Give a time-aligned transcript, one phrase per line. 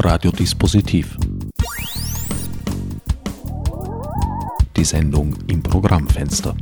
[0.00, 1.16] Radiodispositiv.
[4.76, 6.56] Die Sendung im Programmfenster.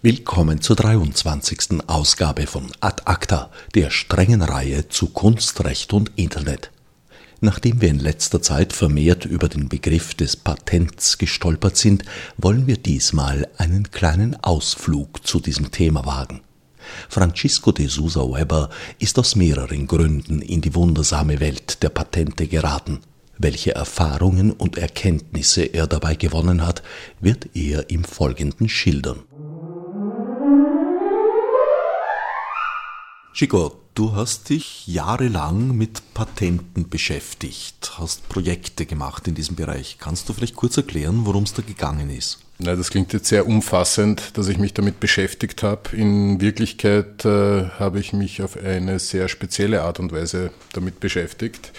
[0.00, 1.86] Willkommen zur 23.
[1.86, 6.70] Ausgabe von Ad Acta, der strengen Reihe zu Kunst, Recht und Internet.
[7.42, 12.04] Nachdem wir in letzter Zeit vermehrt über den Begriff des Patents gestolpert sind,
[12.38, 16.40] wollen wir diesmal einen kleinen Ausflug zu diesem Thema wagen.
[17.08, 23.00] Francisco de Sousa Weber ist aus mehreren Gründen in die wundersame Welt der Patente geraten.
[23.38, 26.82] Welche Erfahrungen und Erkenntnisse er dabei gewonnen hat,
[27.20, 29.20] wird er im Folgenden schildern.
[33.32, 39.96] Chico, du hast dich jahrelang mit Patenten beschäftigt, hast Projekte gemacht in diesem Bereich.
[39.98, 42.38] Kannst du vielleicht kurz erklären, worum es da gegangen ist?
[42.58, 45.96] Na, das klingt jetzt sehr umfassend, dass ich mich damit beschäftigt habe.
[45.96, 51.72] In Wirklichkeit äh, habe ich mich auf eine sehr spezielle Art und Weise damit beschäftigt,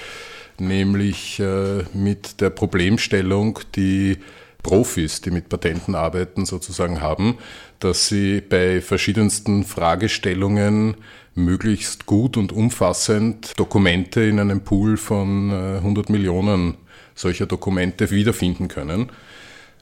[0.57, 4.17] nämlich äh, mit der Problemstellung, die
[4.61, 7.37] Profis, die mit Patenten arbeiten, sozusagen haben,
[7.79, 10.97] dass sie bei verschiedensten Fragestellungen
[11.43, 16.75] möglichst gut und umfassend Dokumente in einem Pool von 100 äh, Millionen
[17.15, 19.11] solcher Dokumente wiederfinden können.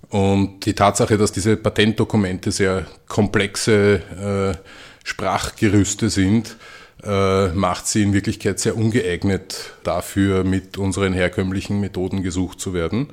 [0.09, 4.57] Und die Tatsache, dass diese Patentdokumente sehr komplexe äh,
[5.03, 6.55] Sprachgerüste sind,
[7.03, 13.07] äh, macht sie in Wirklichkeit sehr ungeeignet dafür, mit unseren herkömmlichen Methoden gesucht zu werden.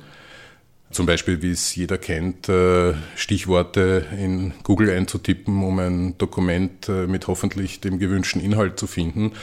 [0.91, 7.07] Zum Beispiel, wie es jeder kennt, äh, Stichworte in Google einzutippen, um ein Dokument äh,
[7.07, 9.33] mit hoffentlich dem gewünschten Inhalt zu finden.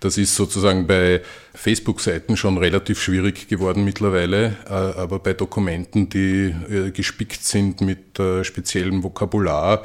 [0.00, 1.20] Das ist sozusagen bei
[1.54, 6.54] Facebook-Seiten schon relativ schwierig geworden mittlerweile, äh, aber bei Dokumenten, die
[6.94, 9.82] gespickt sind mit speziellem Vokabular,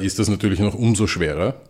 [0.00, 1.60] ist das natürlich noch umso schwerer.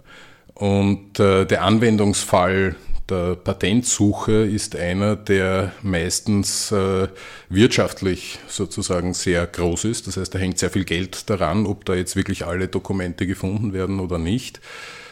[0.55, 2.77] Und der Anwendungsfall
[3.13, 7.09] der Patentsuche ist einer, der meistens äh,
[7.51, 10.07] wirtschaftlich sozusagen sehr groß ist.
[10.07, 13.75] Das heißt, da hängt sehr viel Geld daran, ob da jetzt wirklich alle Dokumente gefunden
[13.75, 14.61] werden oder nicht.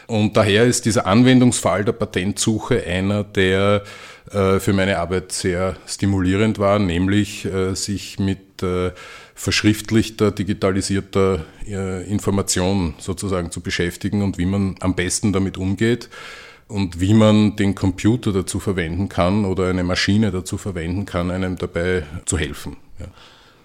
[0.07, 3.83] Und daher ist dieser Anwendungsfall der Patentsuche einer, der
[4.31, 8.91] äh, für meine Arbeit sehr stimulierend war, nämlich äh, sich mit äh,
[9.35, 16.09] verschriftlichter, digitalisierter äh, Information sozusagen zu beschäftigen und wie man am besten damit umgeht
[16.71, 21.57] und wie man den Computer dazu verwenden kann oder eine Maschine dazu verwenden kann, einem
[21.57, 22.77] dabei zu helfen.
[22.99, 23.07] Ja.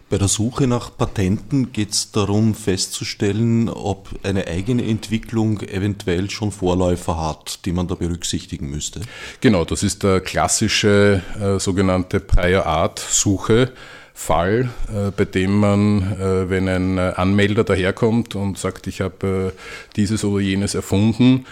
[0.09, 6.53] Bei der Suche nach Patenten geht es darum festzustellen, ob eine eigene Entwicklung eventuell schon
[6.53, 9.00] Vorläufer hat, die man da berücksichtigen müsste.
[9.41, 13.72] Genau, das ist der klassische äh, sogenannte Prior Art Suche.
[14.19, 19.60] Fall, äh, bei dem man, äh, wenn ein Anmelder daherkommt und sagt, ich habe äh,
[19.94, 21.44] dieses oder jenes erfunden,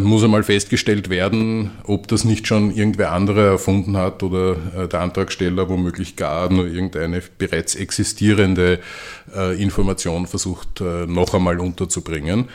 [0.00, 4.54] muss einmal festgestellt werden, ob das nicht schon irgendwer anderer erfunden hat oder
[4.86, 8.78] der Antragsteller womöglich gar nur irgendeine bereits existierende
[9.58, 12.48] Information versucht noch einmal unterzubringen.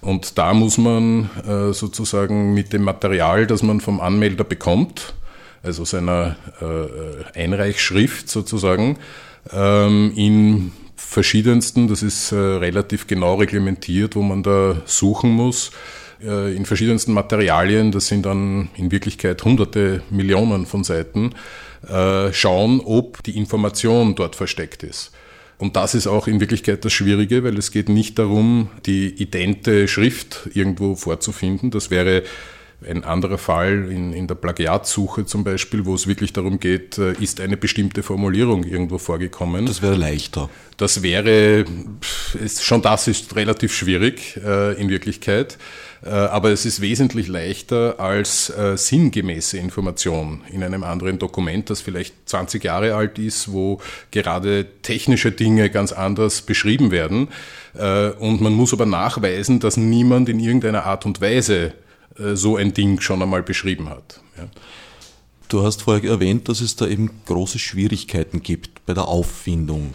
[0.00, 1.30] Und da muss man
[1.70, 5.14] sozusagen mit dem Material, das man vom Anmelder bekommt,
[5.62, 8.98] also seiner äh, Einreichschrift sozusagen,
[9.52, 15.70] ähm, in verschiedensten, das ist äh, relativ genau reglementiert, wo man da suchen muss,
[16.22, 21.34] äh, in verschiedensten Materialien, das sind dann in Wirklichkeit hunderte Millionen von Seiten,
[21.88, 25.12] äh, schauen, ob die Information dort versteckt ist.
[25.58, 29.88] Und das ist auch in Wirklichkeit das Schwierige, weil es geht nicht darum, die idente
[29.88, 31.70] Schrift irgendwo vorzufinden.
[31.70, 32.22] Das wäre
[32.86, 37.12] ein anderer Fall in, in der Plagiatsuche zum Beispiel, wo es wirklich darum geht, äh,
[37.14, 39.66] ist eine bestimmte Formulierung irgendwo vorgekommen.
[39.66, 40.48] Das wäre leichter.
[40.76, 41.64] Das wäre,
[42.40, 45.58] ist, schon das ist relativ schwierig äh, in Wirklichkeit,
[46.04, 51.80] äh, aber es ist wesentlich leichter als äh, sinngemäße Information in einem anderen Dokument, das
[51.80, 53.80] vielleicht 20 Jahre alt ist, wo
[54.12, 57.26] gerade technische Dinge ganz anders beschrieben werden.
[57.76, 61.74] Äh, und man muss aber nachweisen, dass niemand in irgendeiner Art und Weise
[62.34, 64.20] so ein Ding schon einmal beschrieben hat.
[64.36, 64.48] Ja.
[65.48, 69.94] Du hast vorher erwähnt, dass es da eben große Schwierigkeiten gibt bei der Auffindung.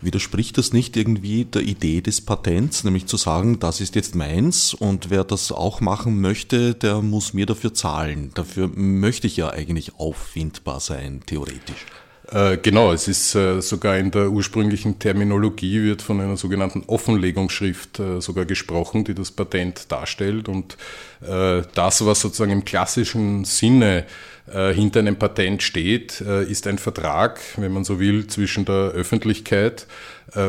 [0.00, 4.72] Widerspricht das nicht irgendwie der Idee des Patents, nämlich zu sagen, das ist jetzt meins
[4.72, 8.30] und wer das auch machen möchte, der muss mir dafür zahlen.
[8.34, 11.84] Dafür möchte ich ja eigentlich auffindbar sein, theoretisch.
[12.30, 18.00] Äh, genau, es ist äh, sogar in der ursprünglichen Terminologie wird von einer sogenannten Offenlegungsschrift
[18.00, 20.48] äh, sogar gesprochen, die das Patent darstellt.
[20.48, 20.76] Und
[21.20, 24.04] das, was sozusagen im klassischen Sinne
[24.46, 29.88] hinter einem Patent steht, ist ein Vertrag, wenn man so will, zwischen der Öffentlichkeit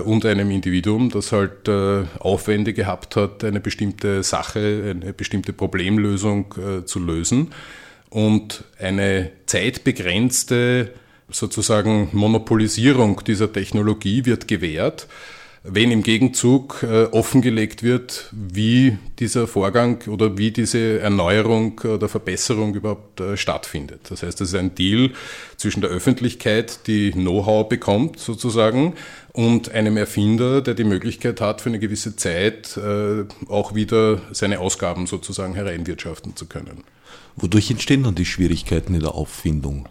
[0.06, 1.68] und einem Individuum, das halt
[2.20, 6.54] Aufwände gehabt hat, eine bestimmte Sache, eine bestimmte Problemlösung
[6.86, 7.52] zu lösen.
[8.12, 10.94] und eine zeitbegrenzte
[11.32, 15.08] sozusagen Monopolisierung dieser Technologie wird gewährt
[15.64, 22.74] wenn im Gegenzug äh, offengelegt wird, wie dieser Vorgang oder wie diese Erneuerung oder Verbesserung
[22.76, 24.02] überhaupt äh, stattfindet.
[24.10, 25.12] Das heißt, es ist ein Deal
[25.58, 28.94] zwischen der Öffentlichkeit, die Know-how bekommt sozusagen,
[29.34, 34.60] und einem Erfinder, der die Möglichkeit hat, für eine gewisse Zeit äh, auch wieder seine
[34.60, 36.84] Ausgaben sozusagen hereinwirtschaften zu können.
[37.36, 39.88] Wodurch entstehen dann die Schwierigkeiten in der Auffindung?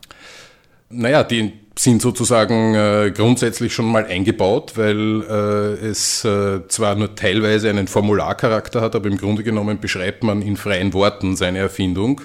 [0.91, 7.15] Naja, die sind sozusagen äh, grundsätzlich schon mal eingebaut, weil äh, es äh, zwar nur
[7.15, 12.23] teilweise einen Formularcharakter hat, aber im Grunde genommen beschreibt man in freien Worten seine Erfindung.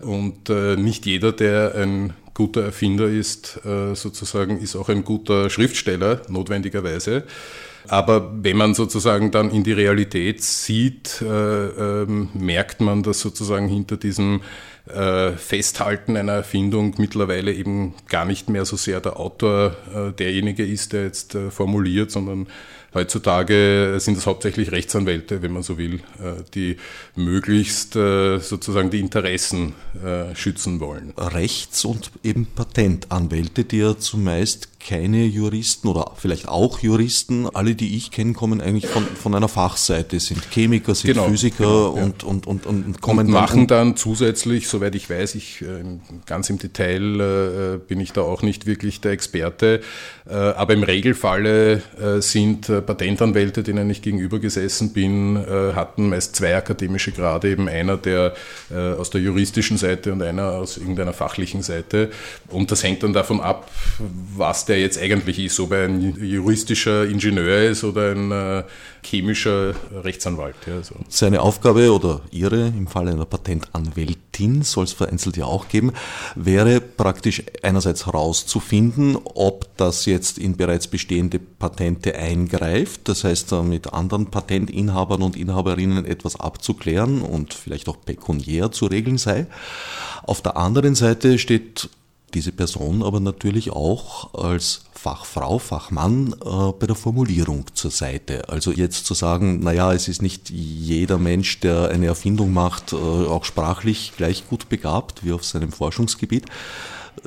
[0.00, 5.50] Und äh, nicht jeder, der ein guter Erfinder ist, äh, sozusagen, ist auch ein guter
[5.50, 7.24] Schriftsteller, notwendigerweise.
[7.88, 13.68] Aber wenn man sozusagen dann in die Realität sieht, äh, ähm, merkt man, dass sozusagen
[13.68, 14.40] hinter diesem
[14.86, 20.64] äh, Festhalten einer Erfindung mittlerweile eben gar nicht mehr so sehr der Autor äh, derjenige
[20.64, 22.46] ist, der jetzt äh, formuliert, sondern
[22.94, 26.76] Heutzutage sind es hauptsächlich Rechtsanwälte, wenn man so will, äh, die
[27.16, 31.12] möglichst äh, sozusagen die Interessen äh, schützen wollen.
[31.16, 37.96] Rechts- und eben Patentanwälte, die ja zumeist keine Juristen oder vielleicht auch Juristen, alle, die
[37.96, 42.22] ich kenne, kommen eigentlich von, von einer Fachseite, sind Chemiker, sind genau, Physiker genau, und,
[42.22, 42.28] ja.
[42.28, 45.64] und, und, und, kommen und machen dann, dann zusätzlich, soweit ich weiß, ich
[46.26, 49.80] ganz im Detail äh, bin ich da auch nicht wirklich der Experte,
[50.28, 56.36] äh, aber im Regelfalle äh, sind Patentanwälte, denen ich gegenüber gesessen bin, äh, hatten meist
[56.36, 58.34] zwei akademische Grade, eben einer der
[58.70, 62.10] äh, aus der juristischen Seite und einer aus irgendeiner fachlichen Seite.
[62.48, 63.70] Und das hängt dann davon ab,
[64.36, 68.64] was der jetzt eigentlich ist, ob er ein juristischer Ingenieur ist oder ein äh,
[69.02, 70.56] chemischer Rechtsanwalt.
[70.66, 70.94] Ja, so.
[71.08, 75.92] Seine Aufgabe oder ihre im Falle einer Patentanwältin, soll es vereinzelt ja auch geben,
[76.34, 83.92] wäre praktisch einerseits herauszufinden, ob das jetzt in bereits bestehende Patente eingreift, das heißt mit
[83.92, 89.46] anderen Patentinhabern und Inhaberinnen etwas abzuklären und vielleicht auch pekuniär zu regeln sei.
[90.22, 91.88] Auf der anderen Seite steht
[92.34, 98.48] diese Person aber natürlich auch als Fachfrau, Fachmann äh, bei der Formulierung zur Seite.
[98.48, 102.96] Also jetzt zu sagen, naja, es ist nicht jeder Mensch, der eine Erfindung macht, äh,
[102.96, 106.46] auch sprachlich gleich gut begabt wie auf seinem Forschungsgebiet,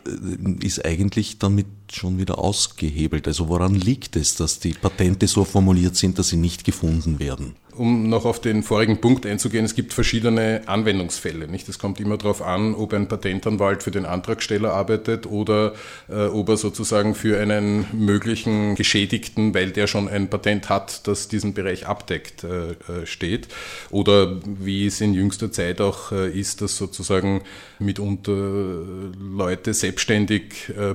[0.06, 3.28] äh, ist eigentlich damit schon wieder ausgehebelt.
[3.28, 7.56] Also woran liegt es, dass die Patente so formuliert sind, dass sie nicht gefunden werden?
[7.78, 11.48] um noch auf den vorigen Punkt einzugehen, es gibt verschiedene Anwendungsfälle.
[11.68, 15.74] Es kommt immer darauf an, ob ein Patentanwalt für den Antragsteller arbeitet oder
[16.10, 21.28] äh, ob er sozusagen für einen möglichen Geschädigten, weil der schon ein Patent hat, das
[21.28, 23.48] diesen Bereich abdeckt, äh, äh steht.
[23.90, 27.42] Oder wie es in jüngster Zeit auch äh, ist, dass sozusagen
[27.80, 28.82] mitunter
[29.20, 30.94] Leute selbstständig äh,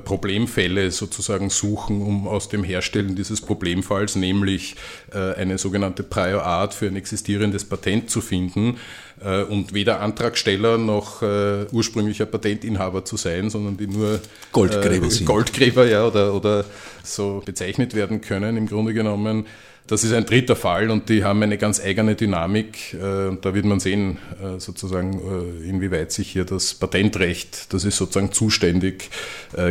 [0.82, 4.76] Problemfälle sozusagen suchen, um aus dem Herstellen dieses Problemfalls, nämlich
[5.12, 8.78] äh, eine sogenannte Prior Art, Art für ein existierendes Patent zu finden
[9.24, 14.20] äh, und weder Antragsteller noch äh, ursprünglicher Patentinhaber zu sein, sondern die nur
[14.52, 15.26] Goldgräber, sind.
[15.26, 16.64] Goldgräber ja, oder, oder
[17.02, 19.46] so bezeichnet werden können im Grunde genommen.
[19.88, 22.94] Das ist ein dritter Fall und die haben eine ganz eigene Dynamik.
[22.94, 27.96] Äh, da wird man sehen, äh, sozusagen, äh, inwieweit sich hier das Patentrecht, das ist
[27.96, 29.10] sozusagen zuständig,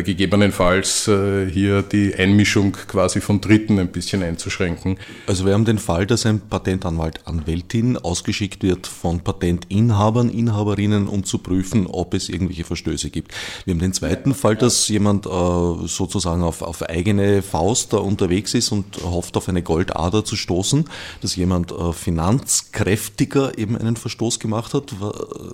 [0.03, 4.97] gegebenenfalls hier die Einmischung quasi von Dritten ein bisschen einzuschränken.
[5.25, 11.23] Also wir haben den Fall, dass ein Patentanwalt, Anwältin ausgeschickt wird von Patentinhabern, Inhaberinnen, um
[11.23, 13.33] zu prüfen, ob es irgendwelche Verstöße gibt.
[13.65, 18.71] Wir haben den zweiten Fall, dass jemand sozusagen auf, auf eigene Faust da unterwegs ist
[18.71, 20.85] und hofft auf eine Goldader Ader zu stoßen,
[21.21, 24.93] dass jemand äh, finanzkräftiger eben einen Verstoß gemacht hat.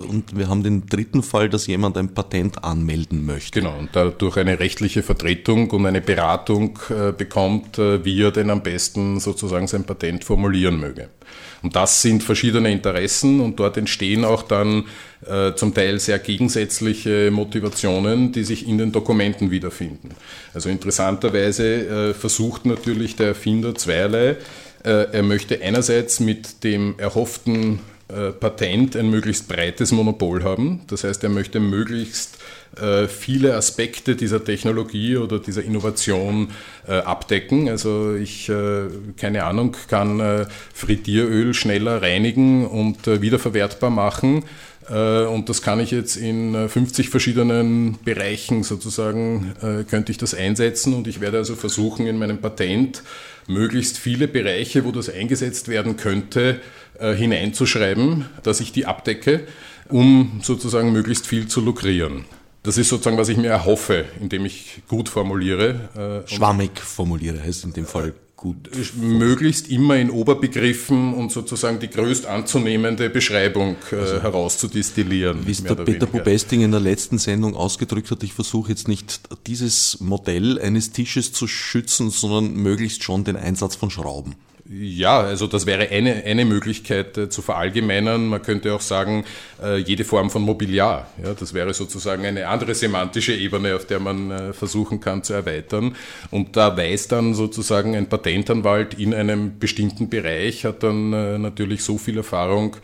[0.08, 3.60] Und wir haben den dritten Fall, dass jemand ein Patent anmelden möchte.
[3.60, 8.50] Genau, und dadurch eine rechtliche Vertretung und eine Beratung äh, bekommt, äh, wie er denn
[8.50, 11.08] am besten sozusagen sein Patent formulieren möge.
[11.62, 14.84] Und das sind verschiedene Interessen und dort entstehen auch dann
[15.26, 20.10] äh, zum Teil sehr gegensätzliche Motivationen, die sich in den Dokumenten wiederfinden.
[20.54, 24.36] Also interessanterweise äh, versucht natürlich der Erfinder zweierlei.
[24.84, 30.82] Äh, er möchte einerseits mit dem erhofften äh, Patent ein möglichst breites Monopol haben.
[30.86, 32.38] Das heißt, er möchte möglichst
[33.08, 36.50] viele Aspekte dieser Technologie oder dieser Innovation
[36.86, 37.68] äh, abdecken.
[37.68, 38.50] Also ich,
[39.16, 44.44] keine Ahnung, kann Frittieröl schneller reinigen und wiederverwertbar machen.
[44.88, 49.52] Und das kann ich jetzt in 50 verschiedenen Bereichen sozusagen,
[49.90, 53.02] könnte ich das einsetzen und ich werde also versuchen, in meinem Patent
[53.46, 56.60] möglichst viele Bereiche, wo das eingesetzt werden könnte,
[56.98, 59.40] hineinzuschreiben, dass ich die abdecke,
[59.90, 62.24] um sozusagen möglichst viel zu lukrieren.
[62.68, 66.24] Das ist sozusagen, was ich mir erhoffe, indem ich gut formuliere.
[66.26, 68.56] Schwammig formuliere heißt in dem Fall gut.
[68.94, 75.46] Möglichst immer in Oberbegriffen und sozusagen die größt anzunehmende Beschreibung äh, also, herauszudestillieren.
[75.46, 79.20] Wie es der Peter Bubesting in der letzten Sendung ausgedrückt hat, ich versuche jetzt nicht
[79.46, 84.34] dieses Modell eines Tisches zu schützen, sondern möglichst schon den Einsatz von Schrauben.
[84.70, 88.26] Ja, also das wäre eine, eine Möglichkeit äh, zu verallgemeinern.
[88.26, 89.24] Man könnte auch sagen,
[89.62, 91.06] äh, jede Form von Mobiliar.
[91.24, 95.32] Ja, das wäre sozusagen eine andere semantische Ebene, auf der man äh, versuchen kann zu
[95.32, 95.96] erweitern.
[96.30, 101.82] Und da weiß dann sozusagen ein Patentanwalt in einem bestimmten Bereich, hat dann äh, natürlich
[101.82, 102.76] so viel Erfahrung,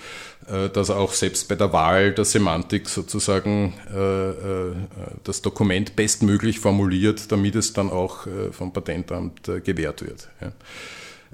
[0.48, 4.74] äh, dass auch selbst bei der Wahl der Semantik sozusagen äh,
[5.22, 10.28] das Dokument bestmöglich formuliert, damit es dann auch vom Patentamt gewährt wird.
[10.40, 10.52] Ja.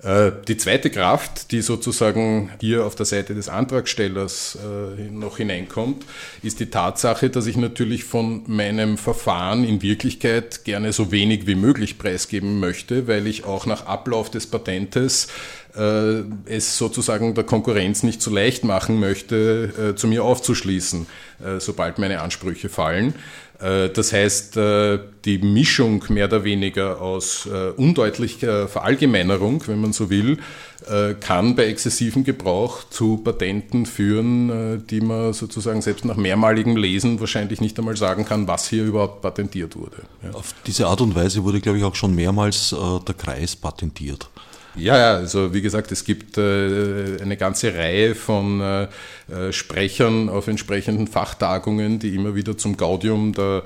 [0.03, 6.05] Äh, die zweite Kraft, die sozusagen hier auf der Seite des Antragstellers äh, noch hineinkommt,
[6.43, 11.55] ist die Tatsache, dass ich natürlich von meinem Verfahren in Wirklichkeit gerne so wenig wie
[11.55, 15.29] möglich preisgeben möchte, weil ich auch nach Ablauf des Patentes
[15.77, 21.07] äh, es sozusagen der Konkurrenz nicht so leicht machen möchte, zu mir aufzuschließen,
[21.59, 23.15] sobald meine Ansprüche fallen.
[23.61, 29.93] Äh, das heißt, äh, die Mischung mehr oder weniger aus äh, undeutlicher Verallgemeinerung, wenn man
[29.93, 30.39] so will,
[31.21, 37.61] kann bei exzessivem Gebrauch zu Patenten führen, die man sozusagen selbst nach mehrmaligem Lesen wahrscheinlich
[37.61, 39.99] nicht einmal sagen kann, was hier überhaupt patentiert wurde.
[40.33, 42.75] Auf diese Art und Weise wurde, glaube ich, auch schon mehrmals
[43.07, 44.31] der Kreis patentiert.
[44.81, 48.89] Ja, ja, also wie gesagt, es gibt äh, eine ganze Reihe von äh,
[49.29, 53.63] äh, Sprechern auf entsprechenden Fachtagungen, die immer wieder zum Gaudium der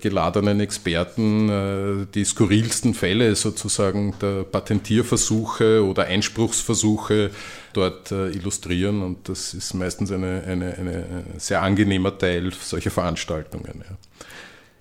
[0.00, 7.30] geladenen Experten die skurrilsten Fälle sozusagen der Patentierversuche oder Einspruchsversuche
[7.72, 11.04] dort illustrieren und das ist meistens eine, eine, eine
[11.38, 13.82] sehr angenehmer Teil solcher Veranstaltungen.
[13.90, 13.96] Ja.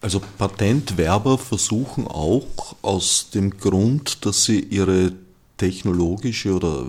[0.03, 5.13] Also Patentwerber versuchen auch aus dem Grund, dass sie ihre
[5.63, 6.85] technologische oder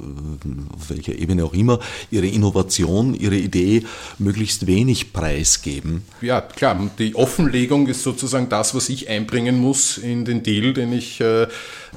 [0.76, 1.78] auf welcher Ebene auch immer,
[2.10, 3.84] ihre Innovation, ihre Idee
[4.18, 6.02] möglichst wenig preisgeben.
[6.20, 10.92] Ja, klar, die Offenlegung ist sozusagen das, was ich einbringen muss in den Deal, den
[10.92, 11.46] ich äh,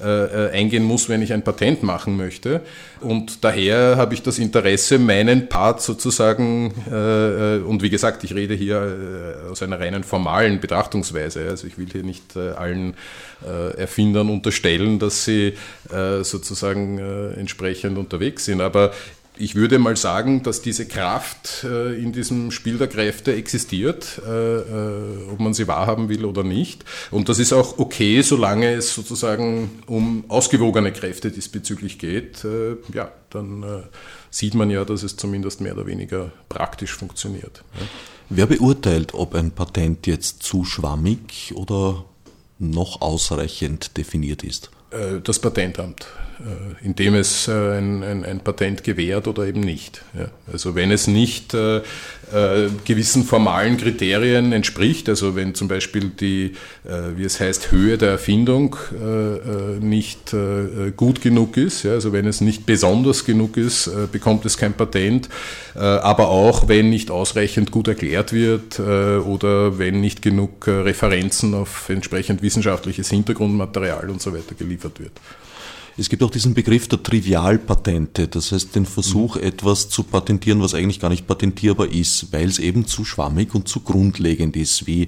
[0.04, 2.62] äh, eingehen muss, wenn ich ein Patent machen möchte.
[3.02, 8.36] Und daher habe ich das Interesse, meinen Part sozusagen, äh, äh und wie gesagt, ich
[8.36, 8.78] rede hier
[9.48, 12.94] äh, aus einer reinen formalen Betrachtungsweise, also ich will hier nicht äh, allen
[13.78, 15.54] Erfindern unterstellen, dass sie
[16.24, 18.62] sozusagen entsprechend unterwegs sind.
[18.62, 18.92] Aber
[19.40, 24.58] ich würde mal sagen, dass diese Kraft äh, in diesem Spiel der Kräfte existiert, äh,
[24.58, 26.84] äh, ob man sie wahrhaben will oder nicht.
[27.12, 32.46] Und das ist auch okay, solange es sozusagen um ausgewogene Kräfte diesbezüglich geht.
[32.94, 33.84] ja, dann
[34.30, 37.64] sieht man ja, dass es zumindest mehr oder weniger praktisch funktioniert.
[38.30, 42.06] Wer beurteilt, ob ein Patent jetzt zu schwammig oder
[42.60, 44.72] noch ausreichend definiert ist?
[45.24, 46.08] Das Patentamt.
[46.40, 50.04] Äh, indem es äh, ein, ein, ein, Patent gewährt oder eben nicht.
[50.16, 50.28] Ja.
[50.52, 56.54] Also wenn es nicht äh, äh, gewissen formalen Kriterien entspricht, also wenn zum Beispiel die,
[56.86, 58.76] äh, wie es heißt, Höhe der Erfindung
[59.80, 60.36] nicht
[60.96, 65.30] gut genug ist, ja, also wenn es nicht besonders genug ist, bekommt es kein Patent,
[65.76, 72.42] aber auch wenn nicht ausreichend gut erklärt wird oder wenn nicht genug Referenzen auf entsprechend
[72.42, 75.14] wissenschaftliches Hintergrundmaterial und so weiter geliefert wird.
[76.00, 79.44] Es gibt auch diesen Begriff der Trivialpatente, das heißt den Versuch, mhm.
[79.44, 83.68] etwas zu patentieren, was eigentlich gar nicht patentierbar ist, weil es eben zu schwammig und
[83.68, 85.08] zu grundlegend ist, wie,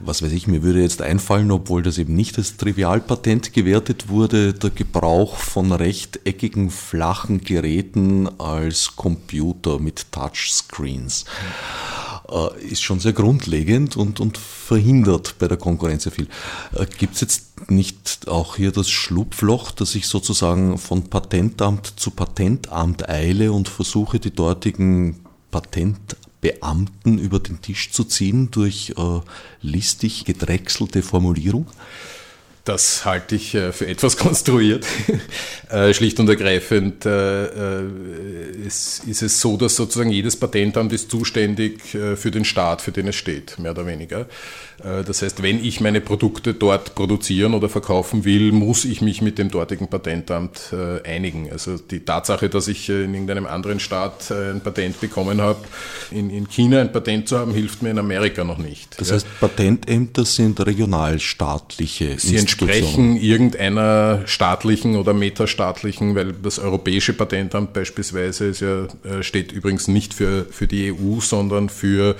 [0.00, 4.52] was weiß ich, mir würde jetzt einfallen, obwohl das eben nicht als Trivialpatent gewertet wurde,
[4.52, 11.24] der Gebrauch von rechteckigen, flachen Geräten als Computer mit Touchscreens.
[11.24, 11.97] Mhm
[12.30, 16.28] äh, ist schon sehr grundlegend und, und verhindert bei der Konkurrenz sehr viel.
[16.74, 22.10] Äh, Gibt es jetzt nicht auch hier das Schlupfloch, dass ich sozusagen von Patentamt zu
[22.10, 25.20] Patentamt eile und versuche, die dortigen
[25.50, 29.20] Patentbeamten über den Tisch zu ziehen durch äh,
[29.62, 31.66] listig gedrechselte Formulierung?
[32.68, 34.86] Das halte ich äh, für etwas konstruiert.
[35.70, 37.80] Äh, schlicht und ergreifend äh,
[38.66, 43.16] ist, es so, dass sozusagen jedes Patentamt ist zuständig für den Staat, für den es
[43.16, 44.26] steht, mehr oder weniger.
[44.78, 49.38] Das heißt, wenn ich meine Produkte dort produzieren oder verkaufen will, muss ich mich mit
[49.38, 50.72] dem dortigen Patentamt
[51.04, 51.50] einigen.
[51.50, 55.60] Also die Tatsache, dass ich in irgendeinem anderen Staat ein Patent bekommen habe,
[56.10, 59.00] in, China ein Patent zu haben, hilft mir in Amerika noch nicht.
[59.00, 67.72] Das heißt, Patentämter sind regionalstaatliche Sie entsprechen irgendeiner staatlichen oder metastaatlichen, weil das Europäische Patentamt
[67.72, 72.16] beispielsweise ist ja, äh, steht übrigens nicht für, für die EU, sondern für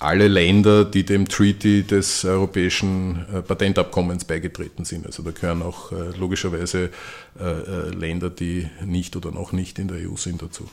[0.00, 5.06] alle Länder, die dem Treaty des Europäischen äh, Patentabkommens beigetreten sind.
[5.06, 6.90] Also da gehören auch äh, logischerweise
[7.96, 10.68] Länder, die nicht oder noch nicht in der EU sind dazu.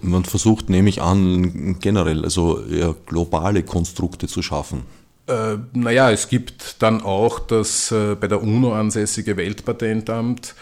[0.00, 4.84] Man versucht, nehme ich an, generell also eher globale Konstrukte zu schaffen.
[5.26, 10.54] Äh, naja, es gibt dann auch das äh, bei der UNO ansässige Weltpatentamt.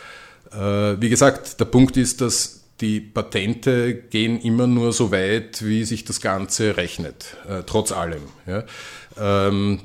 [0.51, 5.85] Äh, wie gesagt, der Punkt ist, dass die Patente gehen immer nur so weit, wie
[5.85, 8.23] sich das Ganze rechnet, äh, trotz allem.
[8.47, 8.65] Ja.
[9.19, 9.81] Ähm,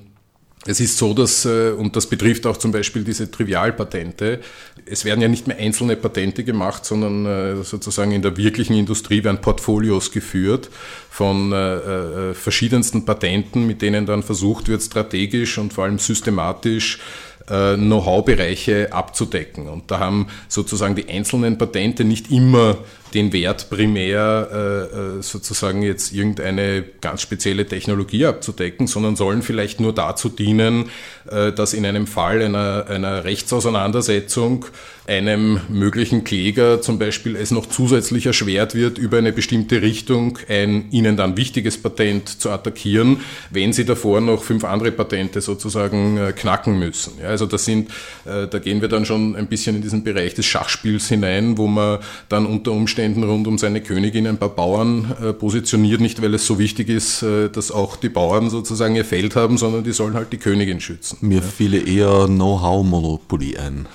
[0.65, 4.41] es ist so, dass, äh, und das betrifft auch zum Beispiel diese Trivialpatente,
[4.85, 9.23] es werden ja nicht mehr einzelne Patente gemacht, sondern äh, sozusagen in der wirklichen Industrie
[9.23, 10.69] werden Portfolios geführt
[11.09, 16.99] von äh, verschiedensten Patenten, mit denen dann versucht wird, strategisch und vor allem systematisch
[17.49, 19.67] Know-how-Bereiche abzudecken.
[19.67, 22.77] Und da haben sozusagen die einzelnen Patente nicht immer
[23.13, 29.79] den Wert primär äh, äh, sozusagen jetzt irgendeine ganz spezielle Technologie abzudecken, sondern sollen vielleicht
[29.79, 30.89] nur dazu dienen,
[31.29, 34.65] äh, dass in einem Fall einer, einer Rechtsauseinandersetzung
[35.07, 40.85] einem möglichen Kläger zum Beispiel es noch zusätzlich erschwert wird, über eine bestimmte Richtung ein
[40.91, 46.77] ihnen dann wichtiges Patent zu attackieren, wenn sie davor noch fünf andere Patente sozusagen knacken
[46.77, 47.13] müssen.
[47.19, 47.89] Ja, also das sind,
[48.23, 51.97] da gehen wir dann schon ein bisschen in diesen Bereich des Schachspiels hinein, wo man
[52.27, 56.33] dann unter Umständen Umständen rund um seine Königin ein paar Bauern äh, positioniert, nicht weil
[56.33, 59.93] es so wichtig ist, äh, dass auch die Bauern sozusagen ihr Feld haben, sondern die
[59.93, 61.17] sollen halt die Königin schützen.
[61.21, 61.41] Mir ja.
[61.41, 63.87] fiele eher Know-how-Monopoly ein.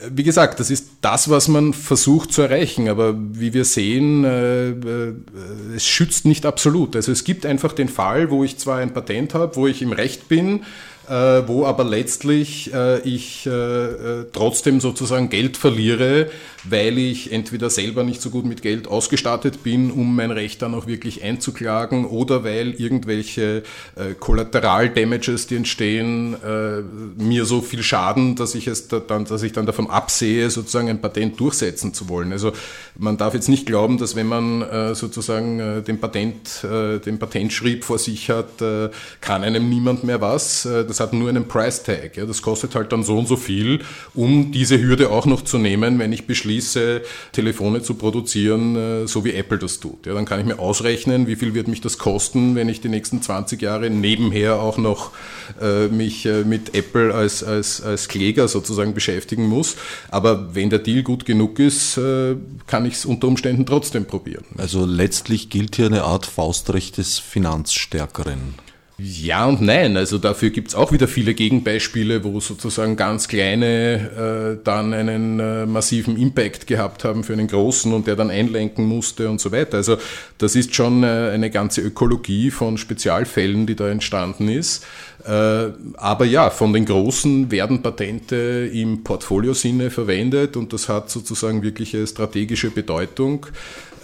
[0.00, 4.24] Äh, wie gesagt, das ist das, was man versucht zu erreichen, aber wie wir sehen,
[4.24, 4.72] äh,
[5.76, 6.96] es schützt nicht absolut.
[6.96, 9.92] Also es gibt einfach den Fall, wo ich zwar ein Patent habe, wo ich im
[9.92, 10.62] Recht bin,
[11.08, 16.28] äh, wo aber letztlich äh, ich äh, trotzdem sozusagen Geld verliere,
[16.68, 20.74] weil ich entweder selber nicht so gut mit Geld ausgestattet bin, um mein Recht dann
[20.74, 23.62] auch wirklich einzuklagen, oder weil irgendwelche
[24.18, 26.34] Kollateral-Damages, die entstehen,
[27.16, 31.00] mir so viel schaden, dass ich es dann, dass ich dann davon absehe, sozusagen ein
[31.00, 32.32] Patent durchsetzen zu wollen.
[32.32, 32.52] Also
[32.98, 38.28] man darf jetzt nicht glauben, dass wenn man sozusagen den Patent, den Patentschrieb vor sich
[38.28, 38.58] hat,
[39.20, 40.64] kann einem niemand mehr was.
[40.64, 42.16] Das das hat nur einen Price Tag.
[42.16, 42.24] Ja.
[42.24, 43.80] Das kostet halt dann so und so viel,
[44.14, 46.55] um diese Hürde auch noch zu nehmen, wenn ich beschließe,
[47.32, 50.06] Telefone zu produzieren, äh, so wie Apple das tut.
[50.06, 52.88] Ja, dann kann ich mir ausrechnen, wie viel wird mich das kosten, wenn ich die
[52.88, 55.12] nächsten 20 Jahre nebenher auch noch
[55.60, 59.76] äh, mich äh, mit Apple als, als, als Kläger sozusagen beschäftigen muss.
[60.10, 64.44] Aber wenn der Deal gut genug ist, äh, kann ich es unter Umständen trotzdem probieren.
[64.56, 68.54] Also letztlich gilt hier eine Art Faustrecht des Finanzstärkeren.
[68.98, 69.98] Ja und nein.
[69.98, 75.66] Also dafür gibt's auch wieder viele Gegenbeispiele, wo sozusagen ganz kleine äh, dann einen äh,
[75.66, 79.76] massiven Impact gehabt haben für einen großen und der dann einlenken musste und so weiter.
[79.76, 79.98] Also
[80.38, 84.86] das ist schon äh, eine ganze Ökologie von Spezialfällen, die da entstanden ist.
[85.26, 91.62] Äh, aber ja, von den Großen werden Patente im Portfoliosinne verwendet und das hat sozusagen
[91.62, 93.46] wirkliche strategische Bedeutung.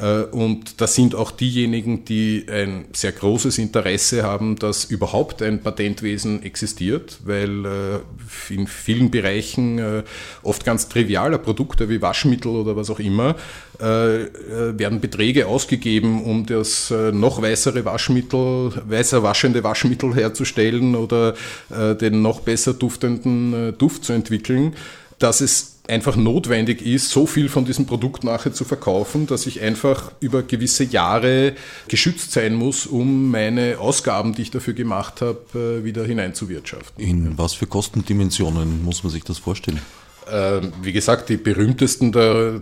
[0.01, 5.63] Äh, und das sind auch diejenigen, die ein sehr großes Interesse haben, dass überhaupt ein
[5.63, 10.03] Patentwesen existiert, weil äh, in vielen Bereichen
[10.43, 13.37] oft ganz trivialer Produkte wie Waschmittel oder was auch immer
[13.79, 21.35] werden Beträge ausgegeben, um das noch weißere Waschmittel, weißer waschende Waschmittel herzustellen oder
[21.71, 24.75] äh, den noch besser duftenden äh, Duft zu entwickeln,
[25.19, 29.61] dass es einfach notwendig ist, so viel von diesem Produkt nachher zu verkaufen, dass ich
[29.61, 31.55] einfach über gewisse Jahre
[31.89, 37.03] geschützt sein muss, um meine Ausgaben, die ich dafür gemacht habe, äh, wieder hineinzuwirtschaften.
[37.03, 39.81] In was für Kostendimensionen muss man sich das vorstellen?
[40.31, 42.13] Ähm, wie gesagt, die berühmtesten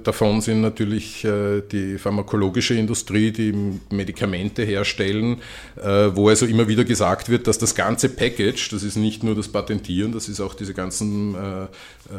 [0.03, 3.55] davon sind natürlich äh, die pharmakologische Industrie, die
[3.90, 5.42] Medikamente herstellen,
[5.77, 9.35] äh, wo also immer wieder gesagt wird, dass das ganze Package, das ist nicht nur
[9.35, 11.66] das Patentieren, das ist auch diese ganzen äh,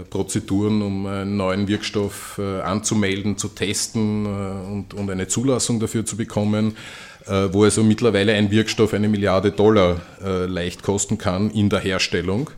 [0.09, 6.77] Prozeduren, um einen neuen Wirkstoff anzumelden, zu testen und, eine Zulassung dafür zu bekommen,
[7.25, 9.99] wo also mittlerweile ein Wirkstoff eine Milliarde Dollar
[10.47, 12.51] leicht kosten kann in der Herstellung.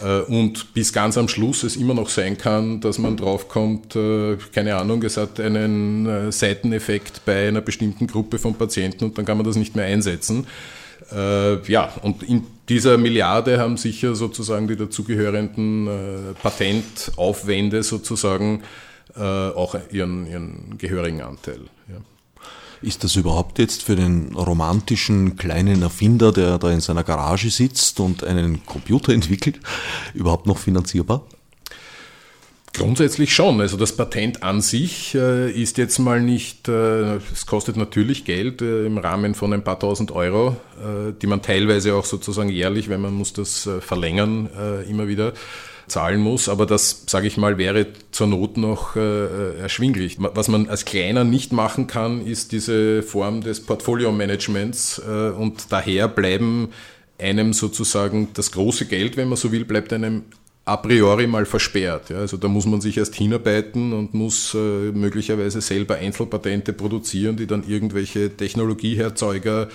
[0.00, 4.36] Äh, und bis ganz am Schluss es immer noch sein kann, dass man draufkommt, äh,
[4.52, 9.24] keine Ahnung, es hat einen äh, Seiteneffekt bei einer bestimmten Gruppe von Patienten und dann
[9.24, 10.46] kann man das nicht mehr einsetzen.
[11.12, 15.88] Ja, und in dieser Milliarde haben sicher sozusagen die dazugehörenden
[16.40, 18.62] Patentaufwände sozusagen
[19.16, 21.62] auch ihren, ihren gehörigen Anteil.
[22.82, 28.00] Ist das überhaupt jetzt für den romantischen kleinen Erfinder, der da in seiner Garage sitzt
[28.00, 29.60] und einen Computer entwickelt,
[30.14, 31.22] überhaupt noch finanzierbar?
[32.72, 33.60] Grundsätzlich schon.
[33.60, 38.62] Also das Patent an sich äh, ist jetzt mal nicht, äh, es kostet natürlich Geld
[38.62, 40.56] äh, im Rahmen von ein paar tausend Euro,
[41.20, 44.48] die man teilweise auch sozusagen jährlich, wenn man muss das verlängern,
[44.88, 45.34] immer wieder
[45.90, 46.48] zahlen muss.
[46.48, 50.16] Aber das, sage ich mal, wäre zur Not noch erschwinglich.
[50.18, 56.68] Was man als Kleiner nicht machen kann, ist diese Form des Portfolio-Managements und daher bleiben
[57.18, 60.24] einem sozusagen das große Geld, wenn man so will, bleibt einem
[60.64, 62.10] a priori mal versperrt.
[62.10, 62.18] Ja.
[62.18, 64.58] Also da muss man sich erst hinarbeiten und muss äh,
[64.92, 69.68] möglicherweise selber Einzelpatente produzieren, die dann irgendwelche Technologieherzeuger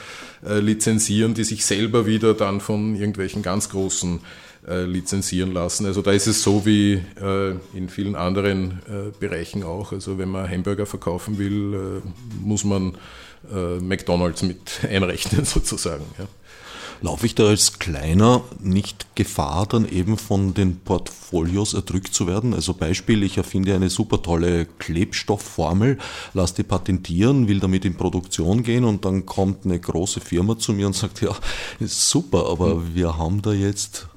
[0.47, 4.21] äh, lizenzieren, die sich selber wieder dann von irgendwelchen ganz großen
[4.67, 5.85] äh, lizenzieren lassen.
[5.85, 9.91] Also da ist es so wie äh, in vielen anderen äh, Bereichen auch.
[9.91, 12.97] Also wenn man Hamburger verkaufen will, äh, muss man
[13.79, 16.03] McDonald's mit einrechnen sozusagen.
[16.17, 16.25] Ja.
[17.01, 22.55] Laufe ich da als Kleiner nicht Gefahr, dann eben von den Portfolios erdrückt zu werden?
[22.55, 25.99] Also Beispiel, ich erfinde eine super tolle Klebstoffformel,
[26.33, 30.73] lasse die patentieren, will damit in Produktion gehen und dann kommt eine große Firma zu
[30.73, 31.35] mir und sagt, ja,
[31.79, 32.95] ist super, aber mhm.
[32.95, 34.07] wir haben da jetzt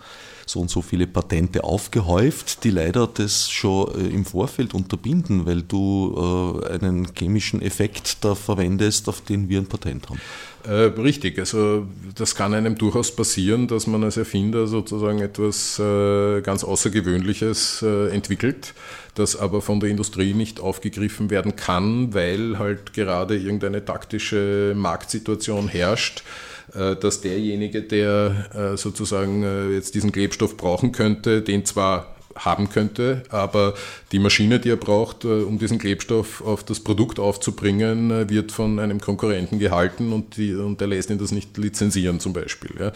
[0.48, 5.62] so und so viele Patente aufgehäuft, die leider das schon äh, im Vorfeld unterbinden, weil
[5.62, 10.20] du äh, einen chemischen Effekt da verwendest, auf den wir ein Patent haben.
[10.64, 16.64] Äh, richtig, also das kann einem durchaus passieren, dass man als Erfinder sozusagen etwas ganz
[16.64, 18.74] Außergewöhnliches entwickelt,
[19.14, 25.68] das aber von der Industrie nicht aufgegriffen werden kann, weil halt gerade irgendeine taktische Marktsituation
[25.68, 26.22] herrscht,
[26.72, 33.24] dass derjenige, der äh, sozusagen äh, jetzt diesen Klebstoff brauchen könnte, den zwar haben könnte,
[33.30, 33.74] aber
[34.12, 39.00] die Maschine, die er braucht, um diesen Klebstoff auf das Produkt aufzubringen, wird von einem
[39.00, 42.70] Konkurrenten gehalten und, die, und er lässt ihn das nicht lizenzieren zum Beispiel.
[42.78, 42.92] Ja,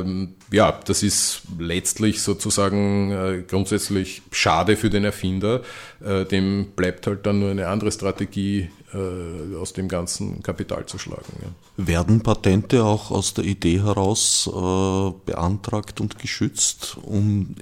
[0.00, 5.60] ähm, ja das ist letztlich sozusagen äh, grundsätzlich schade für den Erfinder.
[6.02, 10.98] Äh, dem bleibt halt dann nur eine andere Strategie äh, aus dem ganzen Kapital zu
[10.98, 11.32] schlagen.
[11.42, 11.86] Ja.
[11.86, 17.54] Werden Patente auch aus der Idee heraus äh, beantragt und geschützt, um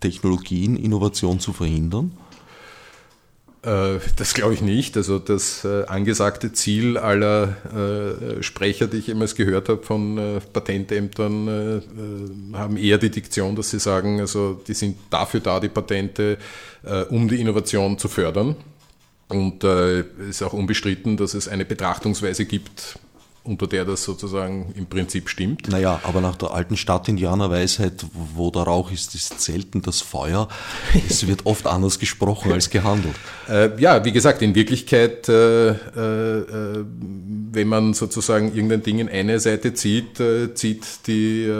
[0.00, 2.12] Technologien, Innovation zu verhindern?
[3.62, 4.96] Äh, das glaube ich nicht.
[4.96, 7.56] Also das äh, angesagte Ziel aller
[8.38, 11.82] äh, Sprecher, die ich jemals gehört habe von Patentämtern,
[12.52, 16.38] haben eher die Diktion, dass sie sagen, also die sind dafür da, die Patente,
[17.10, 18.56] um die Innovation zu fördern.
[19.28, 22.98] Und es äh, ist auch unbestritten, dass es eine Betrachtungsweise gibt,
[23.44, 25.68] unter der das sozusagen im Prinzip stimmt.
[25.68, 30.48] Naja, aber nach der alten Stadt-Indianer-Weisheit, wo der Rauch ist, ist selten das Feuer.
[31.08, 33.14] Es wird oft anders gesprochen als gehandelt.
[33.48, 35.72] Äh, ja, wie gesagt, in Wirklichkeit, äh, äh,
[36.38, 36.84] äh
[37.50, 41.50] wenn man sozusagen irgendein Ding in eine Seite zieht, äh, zieht die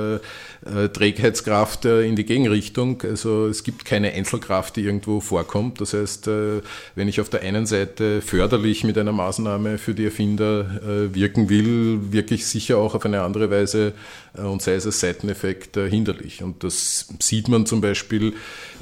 [0.66, 3.00] äh, Trägheitskraft äh, in die Gegenrichtung.
[3.02, 5.80] Also es gibt keine Einzelkraft, die irgendwo vorkommt.
[5.80, 6.62] Das heißt, äh,
[6.96, 12.12] wenn ich auf der einen Seite förderlich mit einer Maßnahme für die Erfinder wirken will,
[12.12, 13.92] wirke ich sicher auch auf eine andere Weise
[14.34, 16.42] und sei es als Seiteneffekt hinderlich.
[16.42, 18.34] Und das sieht man zum Beispiel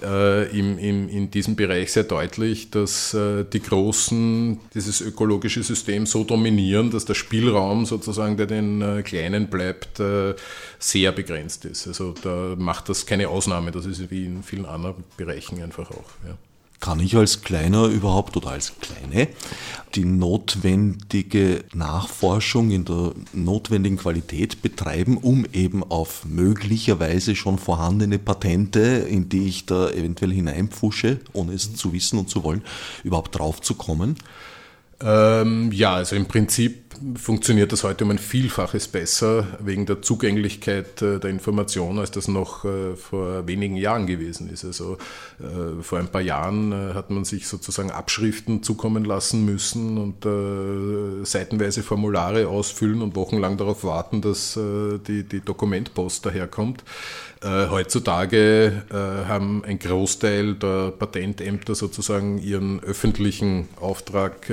[0.02, 3.16] im, im, in diesem Bereich sehr deutlich, dass
[3.52, 10.00] die Großen dieses ökologische System so dominieren, dass der Spielraum sozusagen, der den Kleinen bleibt,
[10.78, 11.86] sehr begrenzt ist.
[11.86, 16.10] Also da macht das keine Ausnahme, das ist wie in vielen anderen Bereichen einfach auch.
[16.26, 16.36] Ja.
[16.78, 19.28] Kann ich als Kleiner überhaupt oder als Kleine
[19.94, 28.80] die notwendige Nachforschung in der notwendigen Qualität betreiben, um eben auf möglicherweise schon vorhandene Patente,
[28.80, 32.62] in die ich da eventuell hineinpfusche, ohne es zu wissen und zu wollen,
[33.04, 34.16] überhaupt drauf zu kommen?
[35.00, 36.85] Ähm, ja, also im Prinzip
[37.16, 42.28] funktioniert das heute um ein Vielfaches besser wegen der Zugänglichkeit äh, der Information, als das
[42.28, 44.64] noch äh, vor wenigen Jahren gewesen ist.
[44.64, 44.98] Also
[45.40, 50.26] äh, vor ein paar Jahren hat man sich sozusagen Abschriften zukommen lassen müssen und
[51.26, 56.84] seitenweise Formulare ausfüllen und wochenlang darauf warten, dass die, die Dokumentpost daherkommt.
[57.42, 64.50] Heutzutage haben ein Großteil der Patentämter sozusagen ihren öffentlichen Auftrag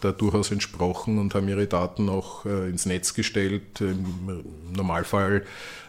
[0.00, 4.44] da durchaus entsprochen und haben ihre Daten auch äh, ins Netz gestellt, im
[4.74, 5.44] Normalfall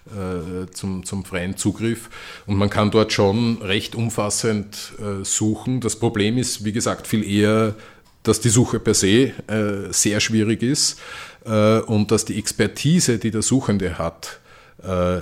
[0.08, 2.10] äh, zum, zum freien Zugriff.
[2.46, 5.82] Und man kann dort schon recht umfassend äh, suchen.
[5.82, 7.76] Das Problem ist, wie gesagt, viel eher,
[8.24, 9.32] dass die Suche per se
[9.92, 11.00] sehr schwierig ist
[11.46, 14.42] und dass die Expertise, die der Suchende hat,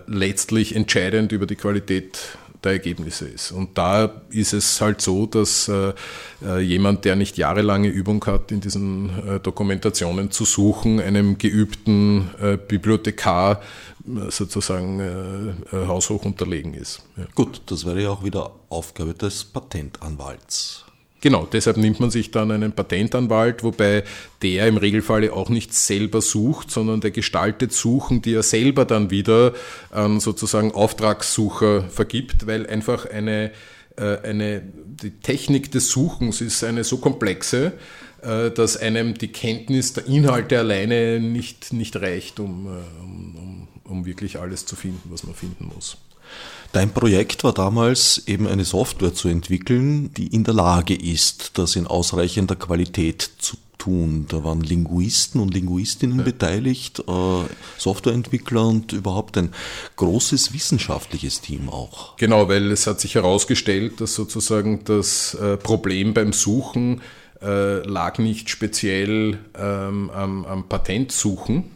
[0.08, 2.18] letztlich entscheidend über die Qualität
[2.65, 3.51] der Ergebnisse ist.
[3.51, 5.93] Und da ist es halt so, dass äh,
[6.43, 12.30] äh, jemand, der nicht jahrelange Übung hat, in diesen äh, Dokumentationen zu suchen, einem geübten
[12.67, 13.62] Bibliothekar
[14.30, 17.01] sozusagen haushoch unterlegen ist.
[17.17, 17.25] Ja.
[17.36, 20.85] Gut, das wäre ja auch wieder Aufgabe des Patentanwalts.
[21.26, 24.04] Genau, deshalb nimmt man sich dann einen Patentanwalt, wobei
[24.44, 29.10] der im Regelfall auch nicht selber sucht, sondern der gestaltet Suchen, die er selber dann
[29.10, 29.56] wieder
[29.90, 33.52] an sozusagen Auftragssucher vergibt, weil einfach eine,
[33.98, 34.62] äh, eine,
[35.02, 37.74] die Technik des Suchens ist eine so komplexe,
[38.22, 44.06] äh, dass einem die Kenntnis der Inhalte alleine nicht, nicht reicht, um, äh, um, um
[44.06, 45.98] wirklich alles zu finden, was man finden muss.
[46.76, 51.78] Dein Projekt war damals eben eine Software zu entwickeln, die in der Lage ist, das
[51.78, 54.26] in ausreichender Qualität zu tun.
[54.28, 56.26] Da waren Linguisten und Linguistinnen ja.
[56.26, 57.44] beteiligt, äh,
[57.78, 59.54] Softwareentwickler und überhaupt ein
[59.96, 62.18] großes wissenschaftliches Team auch.
[62.18, 67.00] Genau, weil es hat sich herausgestellt, dass sozusagen das äh, Problem beim Suchen
[67.42, 71.75] äh, lag nicht speziell ähm, am, am Patentsuchen,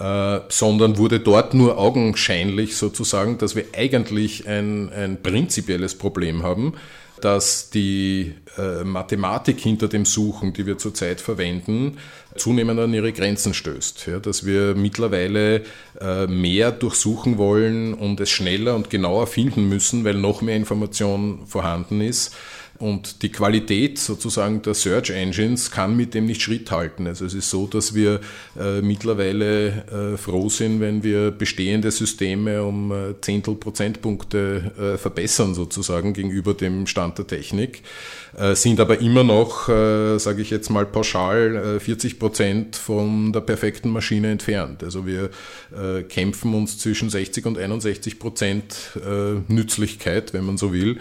[0.00, 6.74] äh, sondern wurde dort nur augenscheinlich sozusagen, dass wir eigentlich ein, ein prinzipielles Problem haben,
[7.20, 11.98] dass die äh, Mathematik hinter dem Suchen, die wir zurzeit verwenden,
[12.34, 14.06] zunehmend an ihre Grenzen stößt.
[14.08, 15.62] Ja, dass wir mittlerweile
[16.00, 21.46] äh, mehr durchsuchen wollen und es schneller und genauer finden müssen, weil noch mehr Information
[21.46, 22.34] vorhanden ist
[22.78, 27.06] und die Qualität sozusagen der Search Engines kann mit dem nicht Schritt halten.
[27.06, 28.20] Also es ist so, dass wir
[28.58, 35.54] äh, mittlerweile äh, froh sind, wenn wir bestehende Systeme um äh, Zehntel Prozentpunkte äh, verbessern
[35.54, 37.82] sozusagen gegenüber dem Stand der Technik,
[38.36, 43.40] äh, sind aber immer noch, äh, sage ich jetzt mal pauschal, 40 Prozent von der
[43.40, 44.82] perfekten Maschine entfernt.
[44.82, 45.30] Also wir
[46.08, 48.98] kämpfen uns zwischen 60 und 61 Prozent
[49.48, 50.98] Nützlichkeit, wenn man so will.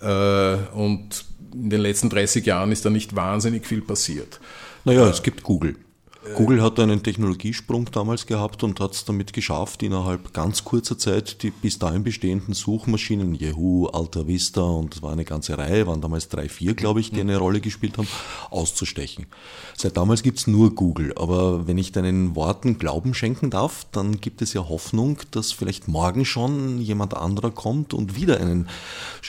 [0.00, 4.40] Äh, und in den letzten 30 Jahren ist da nicht wahnsinnig viel passiert.
[4.84, 5.76] Naja, es gibt Google.
[6.34, 11.42] Google hat einen Technologiesprung damals gehabt und hat es damit geschafft, innerhalb ganz kurzer Zeit
[11.42, 16.00] die bis dahin bestehenden Suchmaschinen, Yahoo, Alta Vista und es war eine ganze Reihe, waren
[16.00, 18.08] damals drei, vier, glaube ich, die eine Rolle gespielt haben,
[18.50, 19.26] auszustechen.
[19.76, 24.20] Seit damals gibt es nur Google, aber wenn ich deinen Worten Glauben schenken darf, dann
[24.20, 28.68] gibt es ja Hoffnung, dass vielleicht morgen schon jemand anderer kommt und wieder einen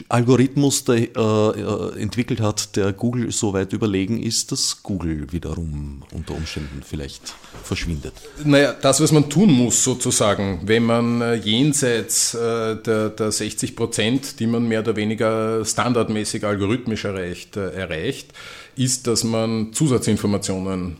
[0.09, 6.03] Algorithmus der, äh, äh entwickelt hat, der Google so weit überlegen ist, dass Google wiederum
[6.11, 8.13] unter Umständen vielleicht verschwindet?
[8.43, 13.75] Naja, das, was man tun muss sozusagen, wenn man äh, jenseits äh, der, der 60
[13.75, 18.33] Prozent, die man mehr oder weniger standardmäßig algorithmisch erreicht, äh, erreicht,
[18.75, 20.97] ist, dass man Zusatzinformationen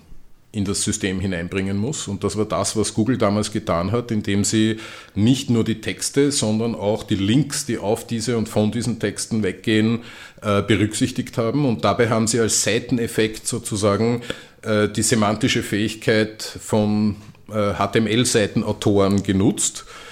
[0.57, 2.07] in das System hineinbringen muss.
[2.07, 4.77] Und das war das, was Google damals getan hat, indem sie
[5.15, 9.43] nicht nur die Texte, sondern auch die Links, die auf diese und von diesen Texten
[9.43, 9.99] weggehen,
[10.41, 11.65] berücksichtigt haben.
[11.65, 14.21] Und dabei haben sie als Seiteneffekt sozusagen
[14.61, 17.15] äh, die semantische Fähigkeit von
[17.47, 20.06] HTML-Seitenautoren äh, genutzt äh,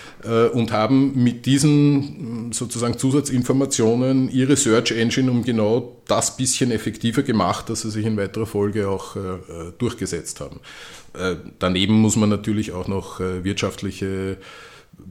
[0.54, 7.70] und haben mit diesen sozusagen Zusatzinformationen ihre Search Engine um genau das bisschen effektiver gemacht,
[7.70, 9.16] dass sie sich in weiterer Folge auch
[9.78, 10.60] durchgesetzt haben.
[11.60, 14.38] Daneben muss man natürlich auch noch wirtschaftliche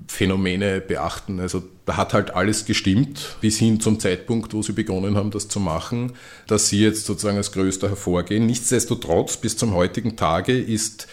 [0.08, 1.40] Phänomene beachten.
[1.40, 5.48] Also da hat halt alles gestimmt, bis hin zum Zeitpunkt, wo sie begonnen haben, das
[5.48, 6.12] zu machen,
[6.46, 8.46] dass sie jetzt sozusagen als größter hervorgehen.
[8.46, 11.06] Nichtsdestotrotz, bis zum heutigen Tage ist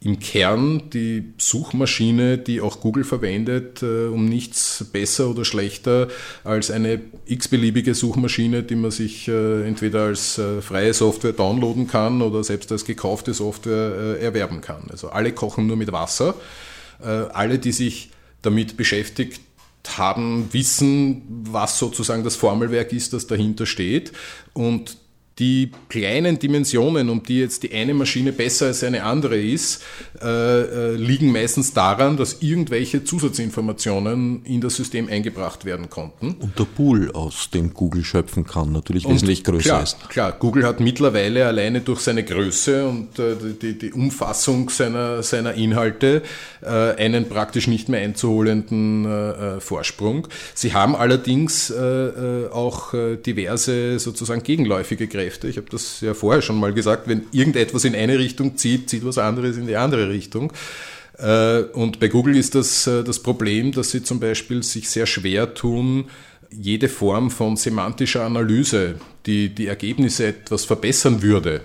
[0.00, 6.08] im Kern die Suchmaschine, die auch Google verwendet, äh, um nichts besser oder schlechter
[6.44, 12.22] als eine x-beliebige Suchmaschine, die man sich äh, entweder als äh, freie Software downloaden kann
[12.22, 14.82] oder selbst als gekaufte Software erwerben kann.
[14.90, 16.34] Also alle kochen nur mit Wasser
[17.00, 18.10] alle, die sich
[18.42, 19.40] damit beschäftigt
[19.96, 24.10] haben, wissen, was sozusagen das Formelwerk ist, das dahinter steht.
[24.52, 24.96] Und
[25.38, 29.82] die kleinen Dimensionen, um die jetzt die eine Maschine besser als eine andere ist,
[30.20, 36.34] äh, äh, liegen meistens daran, dass irgendwelche Zusatzinformationen in das System eingebracht werden konnten.
[36.40, 40.08] Und der Pool, aus dem Google schöpfen kann, natürlich und wesentlich größer klar, ist.
[40.08, 45.54] Klar, Google hat mittlerweile alleine durch seine Größe und äh, die, die, Umfassung seiner, seiner
[45.54, 46.22] Inhalte
[46.60, 50.28] einen praktisch nicht mehr einzuholenden Vorsprung.
[50.54, 55.48] Sie haben allerdings auch diverse sozusagen gegenläufige Kräfte Kräfte.
[55.48, 59.04] Ich habe das ja vorher schon mal gesagt, wenn irgendetwas in eine Richtung zieht, zieht
[59.04, 60.52] was anderes in die andere Richtung.
[61.18, 65.06] Äh, und bei Google ist das äh, das Problem, dass sie zum Beispiel sich sehr
[65.06, 66.06] schwer tun,
[66.50, 68.94] jede Form von semantischer Analyse,
[69.26, 71.60] die die Ergebnisse etwas verbessern würde,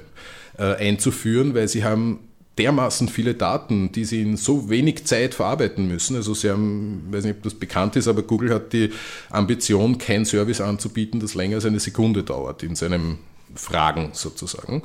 [0.57, 2.19] äh, einzuführen, weil sie haben
[2.57, 6.15] dermaßen viele Daten, die sie in so wenig Zeit verarbeiten müssen.
[6.15, 8.91] Also sie haben, ich weiß nicht, ob das bekannt ist, aber Google hat die
[9.29, 13.17] Ambition, kein Service anzubieten, das länger als eine Sekunde dauert in seinem
[13.55, 14.83] Fragen sozusagen.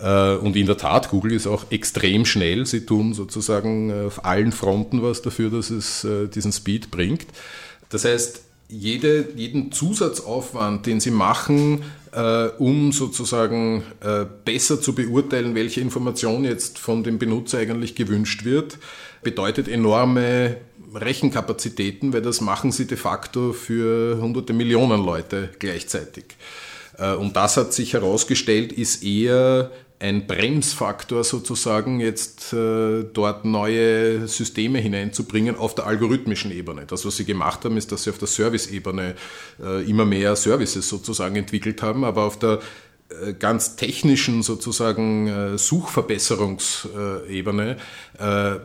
[0.00, 2.66] Äh, und in der Tat, Google ist auch extrem schnell.
[2.66, 7.26] Sie tun sozusagen äh, auf allen Fronten was dafür, dass es äh, diesen Speed bringt.
[7.88, 11.84] Das heißt, jede, jeden Zusatzaufwand, den Sie machen,
[12.58, 13.84] um sozusagen
[14.44, 18.78] besser zu beurteilen, welche Information jetzt von dem Benutzer eigentlich gewünscht wird,
[19.22, 20.56] bedeutet enorme
[20.92, 26.24] Rechenkapazitäten, weil das machen Sie de facto für hunderte Millionen Leute gleichzeitig.
[26.98, 34.28] Äh, und das hat sich herausgestellt, ist eher ein Bremsfaktor sozusagen, jetzt äh, dort neue
[34.28, 36.84] Systeme hineinzubringen auf der algorithmischen Ebene.
[36.86, 39.14] Das, was sie gemacht haben, ist, dass sie auf der Service-Ebene
[39.62, 42.60] äh, immer mehr Services sozusagen entwickelt haben, aber auf der
[43.38, 47.76] ganz technischen sozusagen äh, Suchverbesserungsebene
[48.18, 48.56] äh,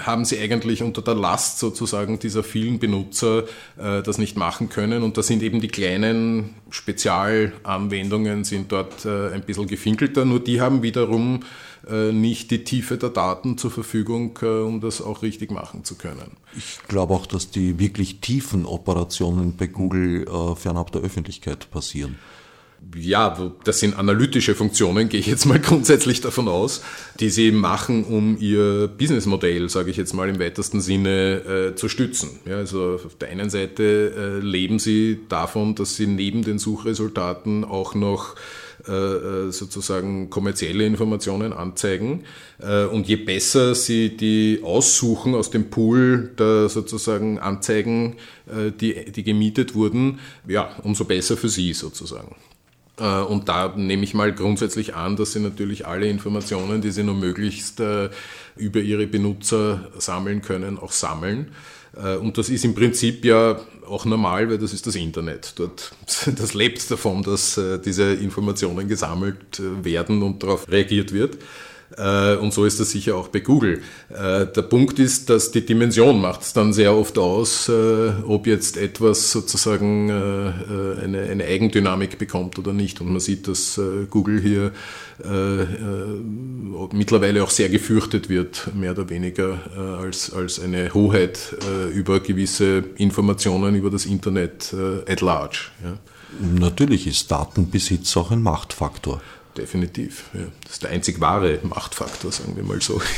[0.00, 3.44] haben sie eigentlich unter der Last sozusagen dieser vielen Benutzer
[3.76, 5.04] das nicht machen können.
[5.04, 10.82] Und da sind eben die kleinen Spezialanwendungen sind dort ein bisschen gefinkelter, nur die haben
[10.82, 11.44] wiederum
[11.88, 16.32] nicht die Tiefe der Daten zur Verfügung, um das auch richtig machen zu können.
[16.56, 22.16] Ich glaube auch, dass die wirklich tiefen Operationen bei Google fernab der Öffentlichkeit passieren
[22.96, 26.82] ja, das sind analytische Funktionen, gehe ich jetzt mal grundsätzlich davon aus,
[27.20, 31.88] die sie machen, um ihr Businessmodell, sage ich jetzt mal im weitesten Sinne, äh, zu
[31.88, 32.40] stützen.
[32.46, 37.64] Ja, also auf der einen Seite äh, leben sie davon, dass sie neben den Suchresultaten
[37.64, 38.34] auch noch
[38.86, 42.24] äh, äh sozusagen kommerzielle Informationen anzeigen.
[42.60, 48.16] Äh, und je besser sie die aussuchen aus dem Pool der sozusagen Anzeigen,
[48.80, 52.36] die, die gemietet wurden, ja, umso besser für sie sozusagen.
[52.98, 57.02] Äh, und da nehme ich mal grundsätzlich an, dass Sie natürlich alle Informationen, die Sie
[57.02, 58.10] nur möglichst äh,
[58.56, 61.52] über Ihre Benutzer sammeln können, auch sammeln.
[61.96, 65.54] Äh, und das ist im Prinzip ja auch normal, weil das ist das Internet.
[65.56, 65.92] Dort,
[66.36, 71.38] das lebt davon, dass diese Informationen gesammelt werden und darauf reagiert wird.
[71.96, 73.82] Äh, und so ist das sicher auch bei Google.
[74.10, 78.46] Äh, der Punkt ist, dass die Dimension macht es dann sehr oft aus, äh, ob
[78.46, 83.00] jetzt etwas sozusagen eine, eine Eigendynamik bekommt oder nicht.
[83.00, 83.80] Und man sieht, dass
[84.10, 84.72] Google hier
[86.92, 89.58] mittlerweile auch sehr gefürchtet wird, mehr oder weniger
[90.00, 91.56] als, als eine Hoheit
[91.94, 94.74] über gewisse Informationen über das Internet
[95.06, 95.70] at large.
[96.40, 99.20] Natürlich ist Datenbesitz auch ein Machtfaktor.
[99.56, 100.24] Definitiv.
[100.34, 100.46] Ja.
[100.64, 103.00] Das ist der einzig wahre Machtfaktor, sagen wir mal so.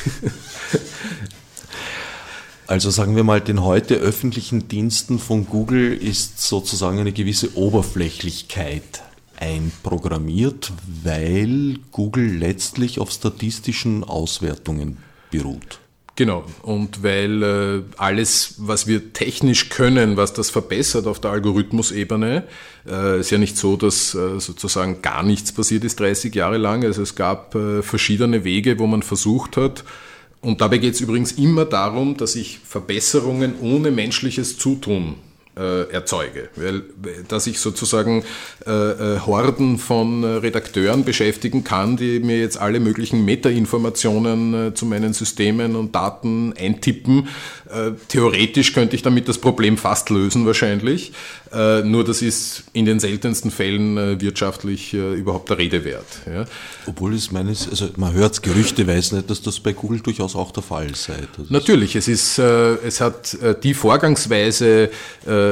[2.69, 9.05] Also sagen wir mal, den heute öffentlichen Diensten von Google ist sozusagen eine gewisse Oberflächlichkeit
[9.37, 10.73] einprogrammiert,
[11.05, 14.97] weil Google letztlich auf statistischen Auswertungen
[15.31, 15.79] beruht.
[16.17, 22.45] Genau, und weil äh, alles, was wir technisch können, was das verbessert auf der Algorithmusebene,
[22.89, 26.85] äh, ist ja nicht so, dass äh, sozusagen gar nichts passiert ist 30 Jahre lang.
[26.85, 29.85] Also es gab äh, verschiedene Wege, wo man versucht hat,
[30.41, 35.17] und dabei geht es übrigens immer darum, dass ich Verbesserungen ohne menschliches Zutun
[35.57, 36.49] äh, erzeuge.
[36.57, 36.83] Weil,
[37.29, 38.25] dass ich sozusagen
[38.67, 44.75] äh, äh, Horden von äh, Redakteuren beschäftigen kann, die mir jetzt alle möglichen Metainformationen äh,
[44.75, 47.29] zu meinen Systemen und Daten eintippen.
[47.71, 51.13] Äh, theoretisch könnte ich damit das Problem fast lösen wahrscheinlich.
[51.85, 56.07] Nur das ist in den seltensten Fällen wirtschaftlich überhaupt der Rede wert.
[56.27, 56.45] Ja.
[56.87, 60.51] Obwohl es meines, also man hört es gerüchteweise nicht, dass das bei Google durchaus auch
[60.51, 61.17] der Fall sei.
[61.49, 64.91] Natürlich, es ist, es hat die Vorgangsweise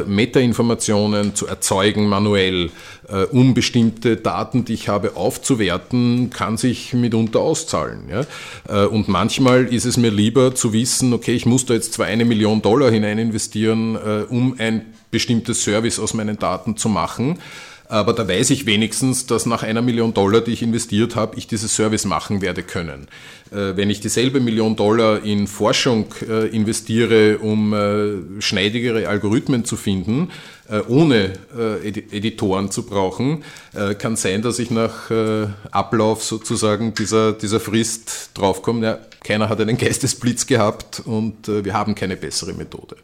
[0.07, 2.71] Metainformationen zu erzeugen manuell,
[3.09, 8.05] äh, um bestimmte Daten, die ich habe, aufzuwerten, kann sich mitunter auszahlen.
[8.11, 8.27] Ja?
[8.69, 12.07] Äh, und manchmal ist es mir lieber zu wissen, okay, ich muss da jetzt zwar
[12.07, 17.39] eine Million Dollar hinein investieren, äh, um ein bestimmtes Service aus meinen Daten zu machen,
[17.89, 21.47] aber da weiß ich wenigstens, dass nach einer Million Dollar, die ich investiert habe, ich
[21.47, 23.07] dieses Service machen werde können.
[23.55, 29.77] Äh, wenn ich dieselbe Million Dollar in Forschung äh, investiere, um äh, schneidigere Algorithmen zu
[29.77, 30.31] finden,
[30.89, 31.35] ohne
[31.85, 33.45] Editoren zu brauchen,
[33.99, 35.11] kann sein, dass ich nach
[35.71, 41.95] Ablauf sozusagen dieser, dieser Frist draufkomme, ja, keiner hat einen Geistesblitz gehabt und wir haben
[41.95, 42.97] keine bessere Methode.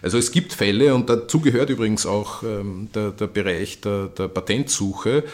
[0.00, 4.28] Also es gibt Fälle und dazu gehört übrigens auch ähm, der, der Bereich der, der
[4.28, 5.24] Patentsuche,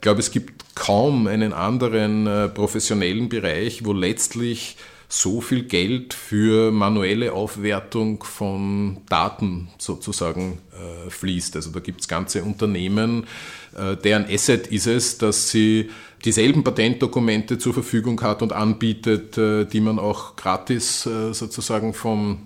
[0.00, 4.78] ich glaube, es gibt kaum einen anderen äh, professionellen Bereich, wo letztlich
[5.10, 11.54] so viel Geld für manuelle Aufwertung von Daten sozusagen äh, fließt.
[11.54, 13.26] Also da gibt es ganze Unternehmen,
[13.76, 15.90] äh, deren Asset ist es, dass sie
[16.24, 22.38] dieselben Patentdokumente zur Verfügung hat und anbietet, äh, die man auch gratis äh, sozusagen vom,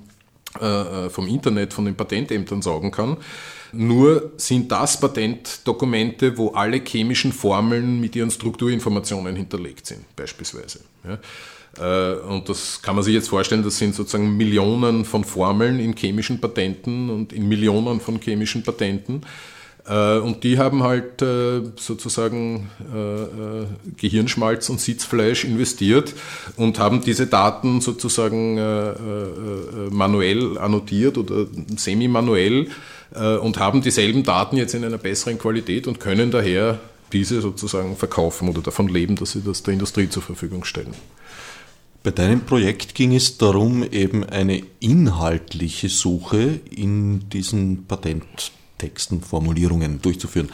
[0.59, 3.19] äh, vom Internet, von den Patentämtern saugen kann.
[3.77, 10.81] Nur sind das Patentdokumente, wo alle chemischen Formeln mit ihren Strukturinformationen hinterlegt sind, beispielsweise.
[12.29, 16.41] Und das kann man sich jetzt vorstellen, das sind sozusagen Millionen von Formeln in chemischen
[16.41, 19.23] Patenten und in Millionen von chemischen Patenten.
[19.87, 23.67] Äh, und die haben halt äh, sozusagen äh,
[23.97, 26.15] Gehirnschmalz und Sitzfleisch investiert
[26.57, 28.55] und haben diese Daten sozusagen
[29.91, 32.69] manuell annotiert oder semi-manuell
[33.41, 36.81] und haben dieselben Daten jetzt in einer besseren Qualität und können daher
[37.13, 40.95] diese sozusagen verkaufen oder davon leben, dass sie das der Industrie zur Verfügung stellen.
[42.03, 50.01] Bei deinem Projekt ging es darum, eben eine inhaltliche Suche in diesen Patent Texten, Formulierungen
[50.03, 50.51] durchzuführen.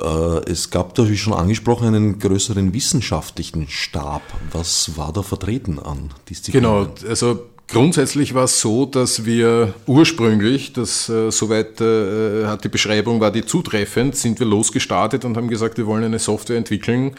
[0.00, 4.22] Äh, es gab da, wie schon angesprochen, einen größeren wissenschaftlichen Stab.
[4.52, 6.70] Was war da vertreten an Disziplinen?
[6.70, 12.68] Genau, also Grundsätzlich war es so, dass wir ursprünglich, das äh, soweit äh, hat die
[12.68, 17.14] Beschreibung war die zutreffend, sind wir losgestartet und haben gesagt, wir wollen eine Software entwickeln,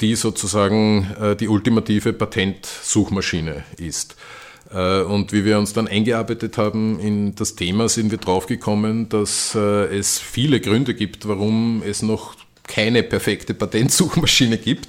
[0.00, 1.08] die sozusagen
[1.40, 4.14] die ultimative Patentsuchmaschine ist.
[4.72, 9.54] Äh, und wie wir uns dann eingearbeitet haben in das Thema, sind wir draufgekommen, dass
[9.54, 14.88] äh, es viele Gründe gibt, warum es noch keine perfekte Patentsuchmaschine gibt.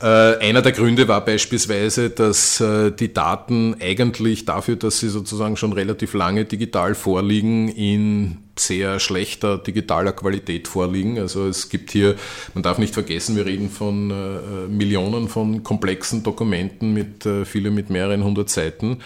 [0.00, 2.62] Äh, einer der Gründe war beispielsweise, dass
[2.98, 9.58] die Daten eigentlich dafür, dass sie sozusagen schon relativ lange digital vorliegen, in sehr schlechter
[9.58, 11.18] digitaler Qualität vorliegen.
[11.18, 12.16] Also es gibt hier,
[12.54, 17.70] man darf nicht vergessen, wir reden von äh, Millionen von komplexen Dokumenten mit äh, viele
[17.70, 19.00] mit mehreren hundert Seiten.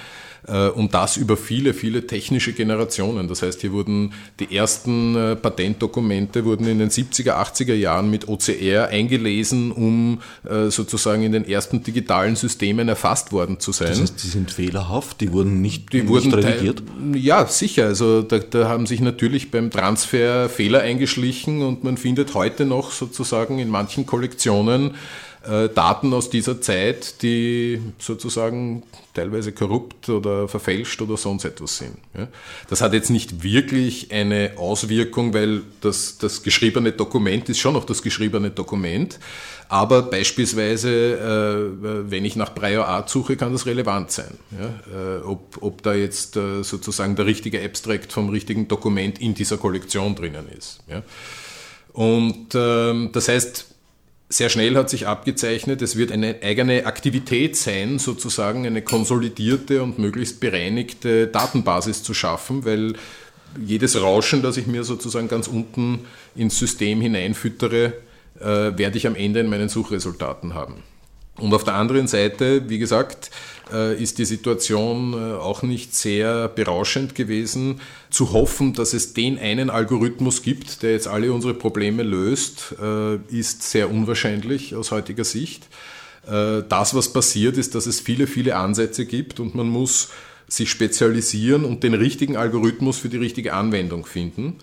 [0.46, 3.28] Äh, und das über viele, viele technische Generationen.
[3.28, 8.28] Das heißt, hier wurden die ersten äh, Patentdokumente wurden in den 70er, 80er Jahren mit
[8.28, 13.88] OCR eingelesen, um äh, sozusagen in den ersten digitalen Systemen erfasst worden zu sein.
[13.88, 16.82] Das heißt, die sind fehlerhaft, die wurden nicht, die nicht wurden revidiert?
[17.14, 17.86] Ja, sicher.
[17.86, 22.92] Also da, da haben sich natürlich beim Transfer Fehler eingeschlichen und man findet heute noch
[22.92, 24.94] sozusagen in manchen Kollektionen
[25.46, 28.82] äh, Daten aus dieser Zeit, die sozusagen
[29.14, 31.96] teilweise korrupt oder verfälscht oder sonst etwas sind.
[32.68, 37.84] Das hat jetzt nicht wirklich eine Auswirkung, weil das, das geschriebene Dokument ist schon noch
[37.84, 39.18] das geschriebene Dokument,
[39.68, 44.38] aber beispielsweise, äh, wenn ich nach Prior Art suche, kann das relevant sein.
[44.52, 50.14] Äh, ob, ob da jetzt sozusagen der richtige Abstract vom richtigen Dokument in dieser Kollektion
[50.14, 50.80] drinnen ist.
[51.92, 53.66] Und ähm, das heißt,
[54.28, 59.98] sehr schnell hat sich abgezeichnet, es wird eine eigene Aktivität sein, sozusagen eine konsolidierte und
[59.98, 62.94] möglichst bereinigte Datenbasis zu schaffen, weil
[63.58, 66.00] jedes Rauschen, das ich mir sozusagen ganz unten
[66.36, 67.94] ins System hineinfüttere,
[68.38, 70.82] äh, werde ich am Ende in meinen Suchresultaten haben.
[71.38, 73.30] Und auf der anderen Seite, wie gesagt,
[73.94, 77.80] ist die Situation äh, auch nicht sehr berauschend gewesen.
[78.10, 83.16] Zu hoffen, dass es den einen Algorithmus gibt, der jetzt alle unsere Probleme löst, äh,
[83.30, 85.66] ist sehr unwahrscheinlich aus heutiger Sicht.
[86.30, 90.10] Das, was passiert, ist, dass es viele, viele Ansätze gibt und man muss
[90.46, 94.58] sich spezialisieren und den richtigen Algorithmus für die richtige Anwendung finden.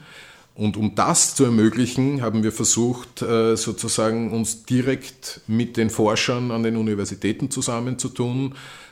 [0.56, 6.52] Und um das zu ermöglichen, haben wir versucht, äh, sozusagen uns direkt mit den Forschern
[6.52, 8.85] an den Universitäten zusammenzutun, äh,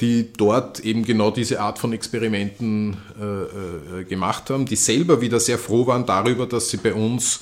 [0.00, 5.58] die dort eben genau diese Art von Experimenten äh, gemacht haben, die selber wieder sehr
[5.58, 7.40] froh waren darüber, dass sie bei uns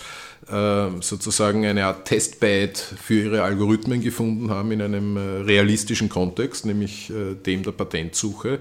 [1.01, 7.13] sozusagen eine Art Testbed für ihre Algorithmen gefunden haben in einem realistischen Kontext, nämlich
[7.47, 8.59] dem der Patentsuche.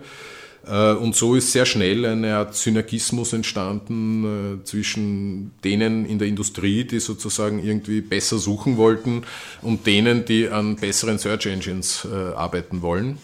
[0.69, 6.27] Äh, und so ist sehr schnell eine Art Synergismus entstanden äh, zwischen denen in der
[6.27, 9.23] Industrie, die sozusagen irgendwie besser suchen wollten,
[9.61, 13.17] und denen, die an besseren Search Engines äh, arbeiten wollen.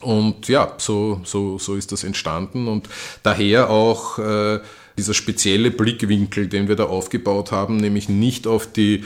[0.00, 2.88] Und ja, so, so, so ist das entstanden und
[3.22, 4.60] daher auch äh,
[4.98, 9.04] dieser spezielle Blickwinkel, den wir da aufgebaut haben, nämlich nicht auf die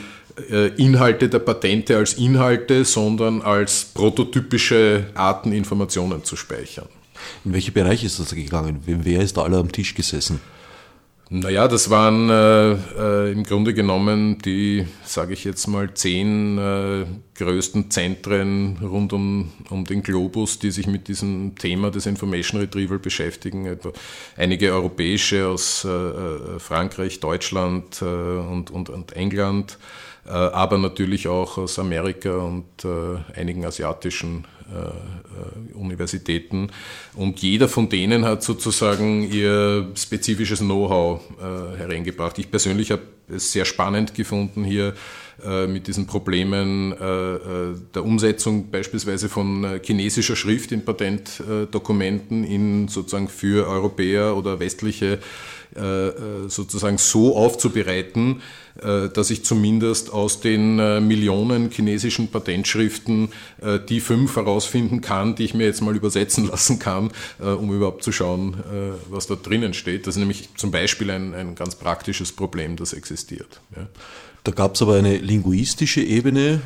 [0.76, 6.86] Inhalte der Patente als Inhalte, sondern als prototypische Arten Informationen zu speichern.
[7.45, 8.80] In welche Bereiche ist das gegangen?
[8.86, 10.41] Wer ist da alle am Tisch gesessen?
[11.33, 17.07] Naja, das waren äh, äh, im Grunde genommen die, sage ich jetzt mal, zehn äh,
[17.37, 22.99] größten Zentren rund um, um den Globus, die sich mit diesem Thema des Information Retrieval
[22.99, 23.66] beschäftigen.
[23.66, 23.93] Etwa
[24.37, 29.78] einige europäische aus äh, äh Frankreich, Deutschland äh, und, und, und England,
[30.31, 32.64] aber natürlich auch aus Amerika und
[33.35, 36.70] einigen asiatischen äh, Universitäten.
[37.14, 42.39] Und jeder von denen hat sozusagen ihr spezifisches Know-how äh, hereingebracht.
[42.39, 44.95] Ich persönlich habe es sehr spannend gefunden, hier
[45.68, 54.37] mit diesen Problemen der Umsetzung beispielsweise von chinesischer Schrift in Patentdokumenten in sozusagen für Europäer
[54.37, 55.18] oder westliche
[55.76, 58.41] äh, äh, sozusagen so aufzubereiten, äh,
[58.81, 60.76] dass ich zumindest aus den
[61.07, 63.28] Millionen chinesischen Patentschriften
[63.89, 68.12] die fünf herausfinden kann, die ich mir jetzt mal übersetzen lassen kann, um überhaupt zu
[68.12, 68.57] schauen,
[69.09, 70.07] was da drinnen steht.
[70.07, 73.61] Das ist nämlich zum Beispiel ein, ein ganz praktisches Problem, das existiert.
[74.45, 76.61] Da gab es aber eine linguistische Ebene,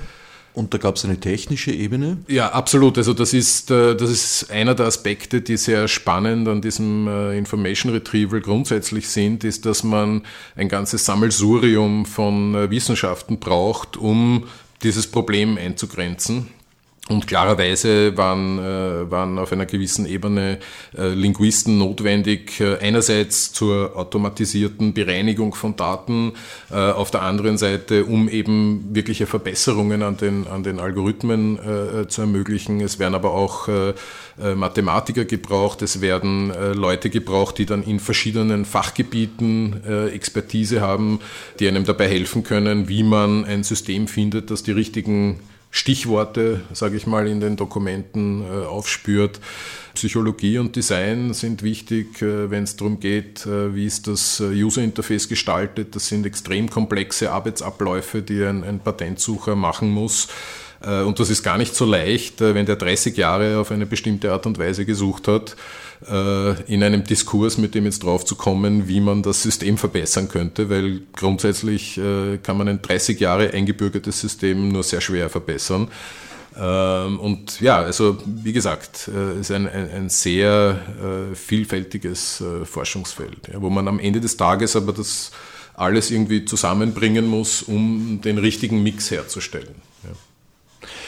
[0.55, 2.19] und da gab es eine technische Ebene?
[2.29, 2.97] Ja, absolut.
[2.97, 7.37] Also das ist, äh, das ist einer der Aspekte, die sehr spannend an diesem äh,
[7.37, 10.23] Information Retrieval grundsätzlich sind, ist, dass man
[10.55, 14.45] ein ganzes Sammelsurium von äh, Wissenschaften braucht, um
[14.85, 16.49] dieses Problem einzugrenzen.
[17.11, 20.59] Und klarerweise waren, äh, waren auf einer gewissen Ebene
[20.97, 26.33] äh, Linguisten notwendig, äh, einerseits zur automatisierten Bereinigung von Daten,
[26.71, 31.59] auf der anderen Seite, um eben wirkliche Verbesserungen an den, an den Algorithmen
[32.09, 32.81] zu ermöglichen.
[32.81, 33.69] Es werden aber auch
[34.57, 41.21] Mathematiker gebraucht, es werden Leute gebraucht, die dann in verschiedenen Fachgebieten Expertise haben,
[41.61, 45.41] die einem dabei helfen können, wie man ein System findet, das die richtigen
[45.75, 49.41] Stichworte, sage ich mal, in den Dokumenten äh, aufspürt.
[49.95, 54.83] Psychologie und Design sind wichtig, äh, wenn es darum geht, äh, wie ist das User
[54.83, 55.97] Interface gestaltet.
[55.97, 60.29] Das sind extrem komplexe Arbeitsabläufe, die ein, ein Patentsucher machen muss.
[60.85, 63.87] Äh, und das ist gar nicht so leicht, äh, wenn der 30 Jahre auf eine
[63.87, 65.57] bestimmte Art und Weise gesucht hat
[66.09, 70.29] äh, in einem Diskurs mit dem jetzt drauf zu kommen, wie man das System verbessern
[70.29, 72.01] könnte, weil grundsätzlich
[72.43, 75.89] kann man ein 30 Jahre eingebürgertes System nur sehr schwer verbessern.
[76.57, 80.79] Ähm, und ja, also wie gesagt, es ist ein, ein, ein sehr
[81.35, 85.31] vielfältiges Forschungsfeld, wo man am Ende des Tages aber das
[85.75, 89.75] alles irgendwie zusammenbringen muss, um den richtigen Mix herzustellen.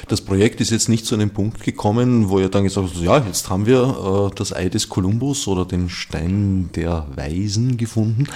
[0.08, 3.18] Das Projekt ist jetzt nicht zu einem Punkt gekommen, wo ihr dann gesagt habt, ja,
[3.18, 8.28] jetzt haben wir äh, das Ei des Kolumbus oder den Stein der Weisen gefunden.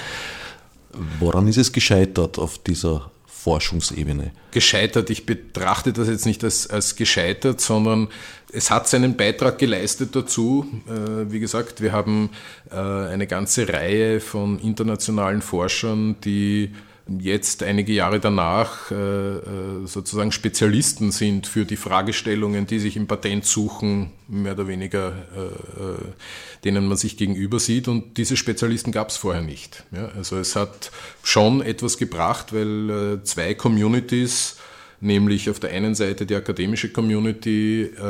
[1.20, 4.32] Woran ist es gescheitert auf dieser Forschungsebene?
[4.50, 8.08] Gescheitert, ich betrachte das jetzt nicht als, als gescheitert, sondern
[8.52, 10.66] es hat seinen Beitrag geleistet dazu.
[10.88, 12.30] Äh, wie gesagt, wir haben
[12.72, 16.70] äh, eine ganze Reihe von internationalen Forschern, die
[17.08, 23.06] jetzt einige Jahre danach äh, äh, sozusagen Spezialisten sind für die Fragestellungen, die sich im
[23.06, 27.88] Patentsuchen mehr oder weniger, äh, denen man sich gegenüber sieht.
[27.88, 29.84] Und diese Spezialisten gab es vorher nicht.
[30.16, 30.92] also es hat
[31.22, 34.56] schon etwas gebracht, weil zwei Communities
[35.00, 38.02] nämlich auf der einen Seite die akademische Community äh,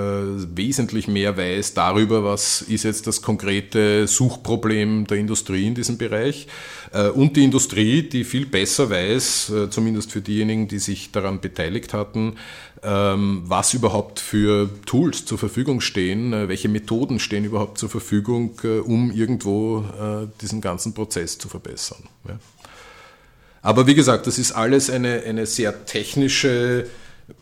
[0.56, 6.48] wesentlich mehr weiß darüber, was ist jetzt das konkrete Suchproblem der Industrie in diesem Bereich
[6.92, 11.40] äh, und die Industrie, die viel besser weiß, äh, zumindest für diejenigen, die sich daran
[11.40, 12.36] beteiligt hatten,
[12.82, 18.58] ähm, was überhaupt für Tools zur Verfügung stehen, äh, welche Methoden stehen überhaupt zur Verfügung,
[18.64, 22.02] äh, um irgendwo äh, diesen ganzen Prozess zu verbessern.
[22.26, 22.38] Ja.
[23.62, 26.86] Aber wie gesagt, das ist alles eine, eine sehr technische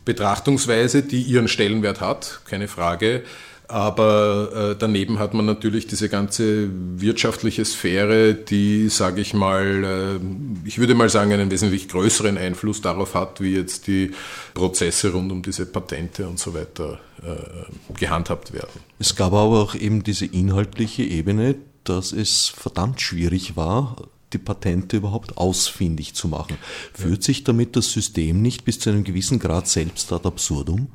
[0.05, 3.23] Betrachtungsweise, die ihren Stellenwert hat, keine Frage.
[3.69, 10.67] Aber äh, daneben hat man natürlich diese ganze wirtschaftliche Sphäre, die, sage ich mal, äh,
[10.67, 14.11] ich würde mal sagen, einen wesentlich größeren Einfluss darauf hat, wie jetzt die
[14.55, 18.81] Prozesse rund um diese Patente und so weiter äh, gehandhabt werden.
[18.97, 21.53] Es gab aber auch eben diese inhaltliche Ebene,
[21.83, 23.97] dass es verdammt schwierig war,
[24.33, 26.57] die Patente überhaupt ausfindig zu machen.
[26.93, 30.87] Führt sich damit das System nicht bis zu einem gewissen Grad selbst ad absurdum?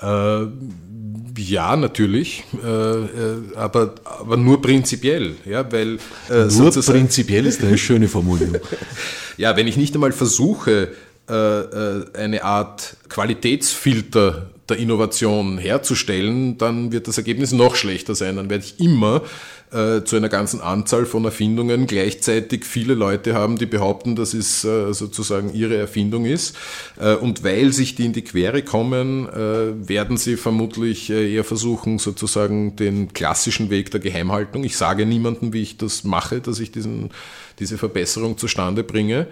[0.00, 0.46] Äh,
[1.36, 5.98] ja, natürlich, äh, äh, aber, aber nur prinzipiell, ja, weil
[6.30, 8.60] äh, nur prinzipiell ist eine schöne Formulierung.
[9.36, 10.92] ja, wenn ich nicht einmal versuche,
[11.28, 18.36] äh, äh, eine Art Qualitätsfilter der Innovation herzustellen, dann wird das Ergebnis noch schlechter sein.
[18.36, 19.22] Dann werde ich immer
[19.72, 24.64] äh, zu einer ganzen Anzahl von Erfindungen gleichzeitig viele Leute haben, die behaupten, dass es
[24.64, 26.56] äh, sozusagen ihre Erfindung ist.
[26.98, 31.44] Äh, und weil sich die in die Quere kommen, äh, werden sie vermutlich äh, eher
[31.44, 34.64] versuchen, sozusagen den klassischen Weg der Geheimhaltung.
[34.64, 37.10] Ich sage niemandem, wie ich das mache, dass ich diesen,
[37.58, 39.26] diese Verbesserung zustande bringe.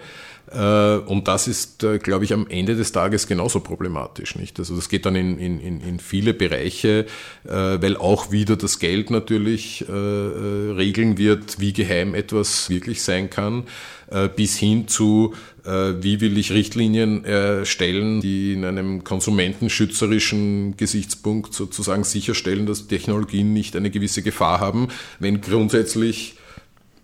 [0.51, 4.35] Äh, und das ist, äh, glaube ich, am Ende des Tages genauso problematisch.
[4.35, 4.59] Nicht?
[4.59, 7.05] Also das geht dann in, in, in viele Bereiche,
[7.45, 13.63] äh, weil auch wieder das Geld natürlich regeln wird, wie geheim etwas wirklich sein kann,
[14.35, 15.33] bis hin zu,
[15.63, 23.75] wie will ich Richtlinien erstellen, die in einem konsumentenschützerischen Gesichtspunkt sozusagen sicherstellen, dass Technologien nicht
[23.75, 24.87] eine gewisse Gefahr haben,
[25.19, 26.35] wenn grundsätzlich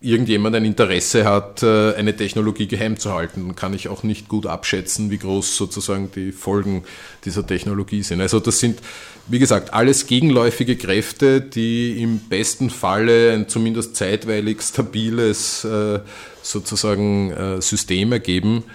[0.03, 4.45] irgendjemand ein Interesse hat, äh, eine Technologie geheim zu halten, kann ich auch nicht gut
[4.45, 6.83] abschätzen, wie groß sozusagen die Folgen
[7.23, 8.19] dieser Technologie sind.
[8.19, 8.79] Also das sind,
[9.27, 15.99] wie gesagt, alles gegenläufige Kräfte, die im besten Falle ein zumindest zeitweilig stabiles äh,
[16.41, 18.65] sozusagen äh, System ergeben,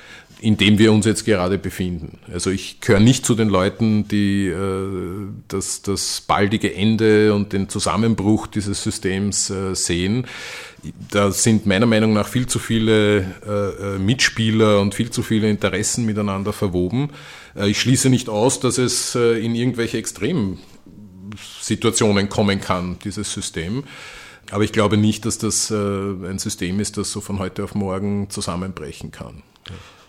[0.40, 2.18] in dem wir uns jetzt gerade befinden.
[2.32, 7.68] Also ich gehöre nicht zu den Leuten, die äh, das, das baldige Ende und den
[7.68, 10.28] Zusammenbruch dieses Systems äh, sehen.
[11.10, 15.50] Da sind meiner Meinung nach viel zu viele äh, äh Mitspieler und viel zu viele
[15.50, 17.10] Interessen miteinander verwoben.
[17.56, 23.82] Äh, ich schließe nicht aus, dass es äh, in irgendwelche Extremsituationen kommen kann, dieses System.
[24.52, 28.30] Aber ich glaube nicht, dass das ein System ist, das so von heute auf morgen
[28.30, 29.42] zusammenbrechen kann.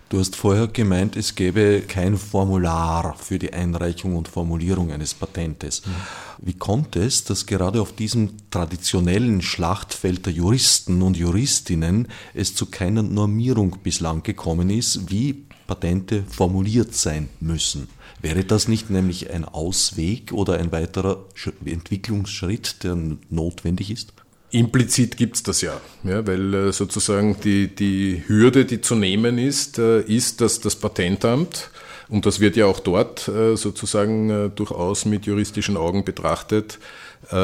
[0.09, 5.85] Du hast vorher gemeint, es gäbe kein Formular für die Einreichung und Formulierung eines Patentes.
[5.85, 5.91] Mhm.
[6.39, 12.65] Wie kommt es, dass gerade auf diesem traditionellen Schlachtfeld der Juristen und Juristinnen es zu
[12.65, 17.87] keiner Normierung bislang gekommen ist, wie Patente formuliert sein müssen?
[18.19, 21.23] Wäre das nicht nämlich ein Ausweg oder ein weiterer
[21.63, 22.97] Entwicklungsschritt, der
[23.29, 24.13] notwendig ist?
[24.51, 29.37] Implizit gibt es das ja, ja weil äh, sozusagen die, die Hürde, die zu nehmen
[29.37, 31.69] ist, äh, ist, dass das Patentamt,
[32.07, 36.79] und das wird ja auch dort äh, sozusagen durchaus mit juristischen Augen betrachtet,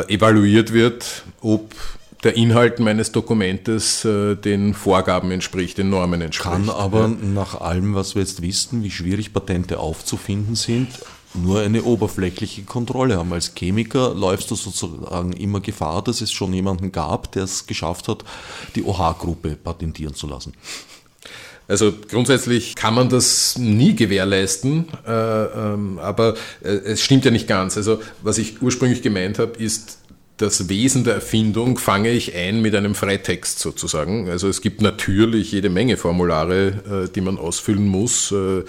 [0.08, 1.76] evaluiert wird, ob
[2.24, 6.54] der Inhalt meines Dokumentes den Vorgaben entspricht, den Normen entspricht.
[6.54, 7.08] Kann aber ja.
[7.10, 10.88] nach allem, was wir jetzt wissen, wie schwierig Patente aufzufinden sind,
[11.44, 13.34] nur eine oberflächliche Kontrolle haben.
[13.34, 18.08] Als Chemiker läufst du sozusagen immer Gefahr, dass es schon jemanden gab, der es geschafft
[18.08, 18.24] hat,
[18.76, 20.54] die OH-Gruppe patentieren zu lassen.
[21.68, 27.48] Also grundsätzlich kann man das nie gewährleisten, äh, ähm, aber äh, es stimmt ja nicht
[27.48, 27.76] ganz.
[27.76, 29.98] Also was ich ursprünglich gemeint habe, ist,
[30.38, 34.30] das Wesen der Erfindung fange ich ein mit einem Freitext sozusagen.
[34.30, 38.64] Also es gibt natürlich jede Menge Formulare, äh, die man ausfüllen muss, äh,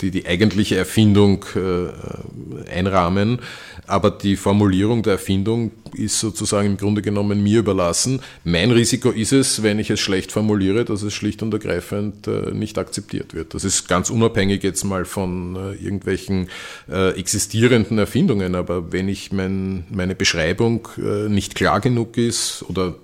[0.00, 3.40] die die eigentliche Erfindung äh, einrahmen.
[3.86, 8.20] Aber die Formulierung der Erfindung ist sozusagen im Grunde genommen mir überlassen.
[8.44, 12.78] Mein Risiko ist es, wenn ich es schlecht formuliere, dass es schlicht und ergreifend nicht
[12.78, 13.54] akzeptiert wird.
[13.54, 16.48] Das ist ganz unabhängig jetzt mal von irgendwelchen
[16.88, 18.54] existierenden Erfindungen.
[18.54, 22.94] Aber wenn ich mein, meine Beschreibung äh, nicht klar genug ist oder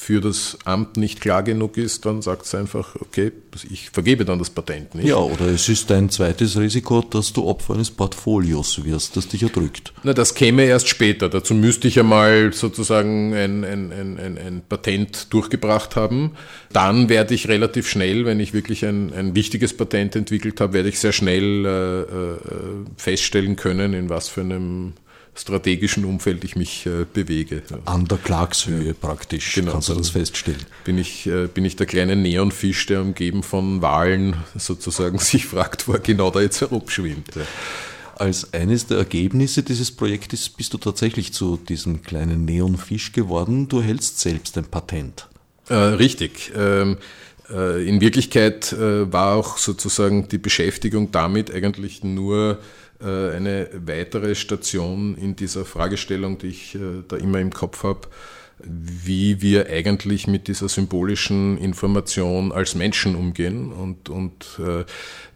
[0.00, 3.32] für das Amt nicht klar genug ist, dann sagt es einfach, okay,
[3.68, 5.08] ich vergebe dann das Patent nicht.
[5.08, 9.42] Ja, oder es ist ein zweites Risiko, dass du Opfer eines Portfolios wirst, das dich
[9.42, 9.92] erdrückt.
[10.04, 11.28] Na, das käme erst später.
[11.28, 16.30] Dazu müsste ich einmal sozusagen ein, ein, ein, ein, Patent durchgebracht haben.
[16.72, 20.90] Dann werde ich relativ schnell, wenn ich wirklich ein, ein wichtiges Patent entwickelt habe, werde
[20.90, 22.36] ich sehr schnell äh, äh,
[22.96, 24.92] feststellen können, in was für einem
[25.38, 27.62] strategischen Umfeld ich mich äh, bewege.
[27.84, 30.64] An der Klagshöhe praktisch, genau, kannst du das feststellen.
[30.84, 35.88] Bin ich, äh, bin ich der kleine Neonfisch, der umgeben von Walen sozusagen sich fragt,
[35.88, 37.36] wo er genau da jetzt herumschwimmt.
[37.36, 37.42] Ja.
[38.16, 43.68] Als eines der Ergebnisse dieses Projektes bist du tatsächlich zu diesem kleinen Neonfisch geworden.
[43.68, 45.28] Du hältst selbst ein Patent.
[45.68, 46.50] Äh, richtig.
[46.56, 46.96] Ähm,
[47.48, 52.58] äh, in Wirklichkeit äh, war auch sozusagen die Beschäftigung damit eigentlich nur
[53.06, 58.08] eine weitere Station in dieser Fragestellung, die ich äh, da immer im Kopf habe,
[58.60, 63.72] wie wir eigentlich mit dieser symbolischen Information als Menschen umgehen.
[63.72, 64.84] Und, und äh,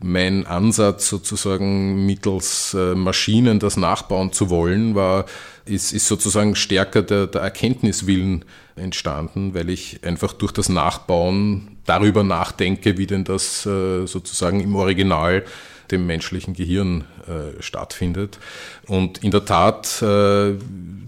[0.01, 5.27] mein Ansatz sozusagen mittels Maschinen das nachbauen zu wollen, war,
[5.65, 8.45] ist, ist sozusagen stärker der, der Erkenntniswillen
[8.75, 15.45] entstanden, weil ich einfach durch das Nachbauen darüber nachdenke, wie denn das sozusagen im Original
[15.91, 18.39] dem menschlichen Gehirn äh, stattfindet.
[18.87, 20.55] Und in der Tat äh,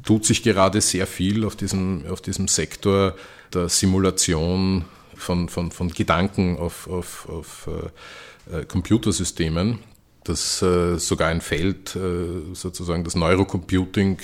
[0.05, 3.15] tut sich gerade sehr viel auf diesem, auf diesem Sektor
[3.53, 4.85] der Simulation
[5.17, 7.69] von, von, von Gedanken auf, auf, auf
[8.51, 9.79] äh, äh Computersystemen.
[10.25, 14.17] Das äh, sogar ein Feld, äh, sozusagen das Neurocomputing,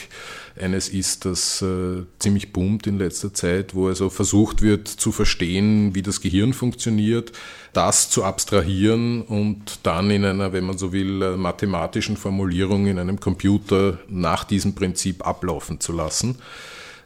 [0.58, 5.94] eines ist, das äh, ziemlich boomt in letzter Zeit, wo also versucht wird zu verstehen,
[5.94, 7.32] wie das Gehirn funktioniert,
[7.72, 12.98] das zu abstrahieren und dann in einer, wenn man so will, äh, mathematischen Formulierung in
[12.98, 16.36] einem Computer nach diesem Prinzip ablaufen zu lassen.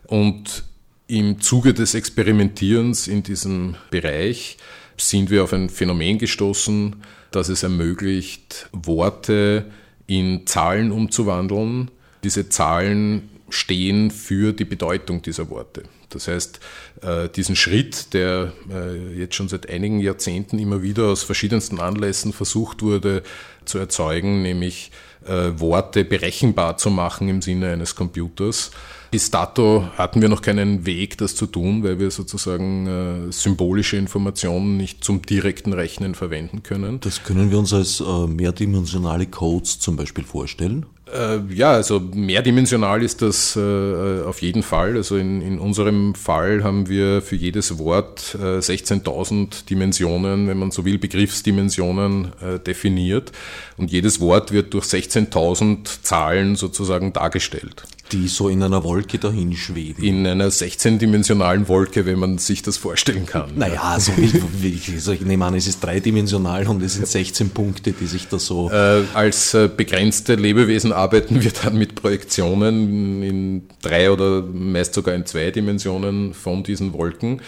[0.07, 0.65] Und
[1.07, 4.57] im Zuge des Experimentierens in diesem Bereich
[4.97, 6.97] sind wir auf ein Phänomen gestoßen,
[7.31, 9.67] das es ermöglicht, Worte
[10.07, 11.91] in Zahlen umzuwandeln.
[12.23, 15.85] Diese Zahlen stehen für die Bedeutung dieser Worte.
[16.15, 16.61] Das heißt,
[17.03, 22.33] äh, diesen Schritt, der äh, jetzt schon seit einigen Jahrzehnten immer wieder aus verschiedensten Anlässen
[22.33, 23.23] versucht wurde
[23.65, 24.91] zu erzeugen, nämlich
[25.27, 28.71] äh, Worte berechenbar zu machen im Sinne eines Computers,
[29.11, 34.77] bis dato hatten wir noch keinen Weg, das zu tun, weil wir sozusagen symbolische Informationen
[34.77, 36.99] nicht zum direkten Rechnen verwenden können.
[36.99, 40.87] Das können wir uns als mehrdimensionale Codes zum Beispiel vorstellen?
[41.13, 44.97] Äh, ja, also mehrdimensional ist das äh, auf jeden Fall.
[44.97, 50.71] Also in, in unserem Fall haben wir für jedes Wort 16.000 äh, Dimensionen, wenn man
[50.71, 53.33] so will, Begriffsdimensionen äh, definiert.
[53.77, 59.57] Und jedes Wort wird durch 16.000 Zahlen sozusagen dargestellt die so in einer Wolke dahin
[59.57, 60.03] schweben.
[60.03, 63.53] In einer 16-dimensionalen Wolke, wenn man sich das vorstellen kann.
[63.57, 67.51] Naja, so wie, wie also ich nehme an, es ist dreidimensional und es sind 16
[67.51, 68.71] Punkte, die sich da so.
[68.71, 75.15] Äh, als äh, begrenzte Lebewesen arbeiten wir dann mit Projektionen in drei oder meist sogar
[75.15, 77.41] in zwei Dimensionen von diesen Wolken.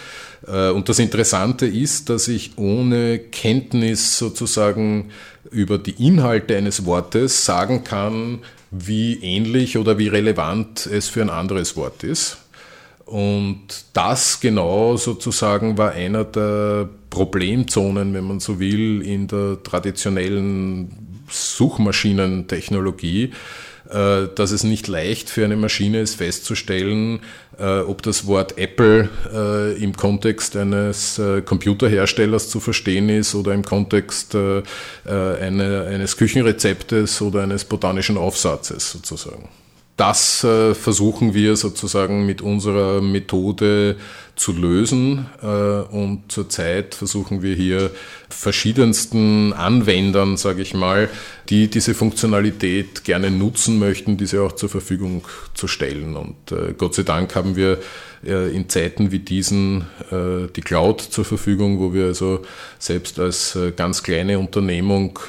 [0.47, 5.11] Äh, und das Interessante ist, dass ich ohne Kenntnis sozusagen
[5.51, 8.39] über die Inhalte eines Wortes sagen kann,
[8.71, 12.37] wie ähnlich oder wie relevant es für ein anderes Wort ist.
[13.05, 21.23] Und das genau sozusagen war einer der Problemzonen, wenn man so will, in der traditionellen
[21.29, 23.31] Suchmaschinentechnologie,
[23.89, 27.21] dass es nicht leicht für eine Maschine ist festzustellen,
[27.57, 33.63] äh, ob das Wort Apple äh, im Kontext eines Computerherstellers zu verstehen ist oder im
[33.63, 34.35] Kontext
[35.05, 39.47] eines Küchenrezeptes oder eines botanischen Aufsatzes sozusagen.
[39.97, 43.97] Das versuchen wir sozusagen mit unserer Methode
[44.37, 45.25] zu lösen.
[45.41, 47.91] Äh, und zurzeit versuchen wir hier
[48.29, 51.09] verschiedensten Anwendern, sage ich mal,
[51.49, 56.15] die diese Funktionalität gerne nutzen möchten, diese auch zur Verfügung zu stellen.
[56.15, 57.79] Und äh, Gott sei Dank haben wir
[58.25, 62.43] äh, in Zeiten wie diesen die Cloud zur Verfügung, wo wir also
[62.79, 65.19] selbst als ganz kleine Unternehmung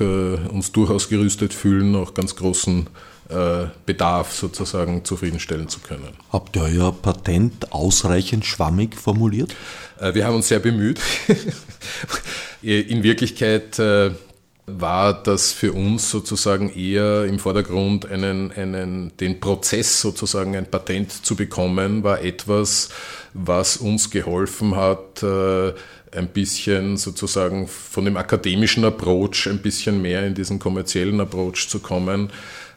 [0.51, 2.87] uns durchaus gerüstet fühlen, auch ganz großen äh,
[3.29, 6.17] Bedarf sozusagen zufriedenstellen zu können.
[6.33, 9.55] Habt ihr euer Patent ausreichend schwammig formuliert?
[10.01, 10.99] Äh, wir haben uns sehr bemüht.
[12.63, 14.13] In Wirklichkeit äh,
[14.67, 21.25] war das für uns sozusagen eher im Vordergrund, einen, einen, den Prozess sozusagen ein Patent
[21.25, 22.91] zu bekommen, war etwas,
[23.33, 30.35] was uns geholfen hat, ein bisschen sozusagen von dem akademischen Approach ein bisschen mehr in
[30.35, 32.33] diesen kommerziellen Approach zu kommen äh,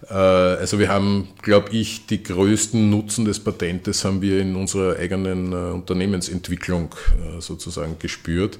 [0.07, 5.53] also wir haben, glaube ich, die größten Nutzen des Patentes haben wir in unserer eigenen
[5.53, 8.57] äh, Unternehmensentwicklung äh, sozusagen gespürt.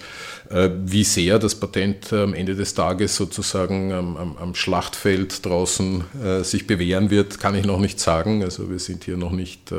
[0.84, 6.04] Wie sehr das Patent am Ende des Tages sozusagen am, am Schlachtfeld draußen
[6.44, 8.44] sich bewähren wird, kann ich noch nicht sagen.
[8.44, 9.74] Also wir sind hier noch nicht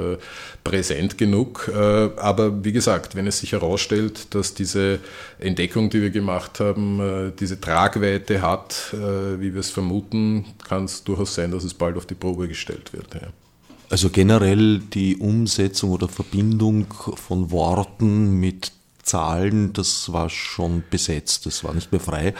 [0.64, 1.70] präsent genug.
[1.74, 5.00] Aber wie gesagt, wenn es sich herausstellt, dass diese
[5.38, 8.94] Entdeckung, die wir gemacht haben, diese Tragweite hat,
[9.38, 12.92] wie wir es vermuten, kann es durchaus sein, dass es bald auf die Probe gestellt
[12.92, 13.14] wird.
[13.14, 13.28] Ja.
[13.90, 18.72] Also generell die Umsetzung oder Verbindung von Worten mit
[19.02, 22.34] Zahlen, das war schon besetzt, das war nicht mehr frei,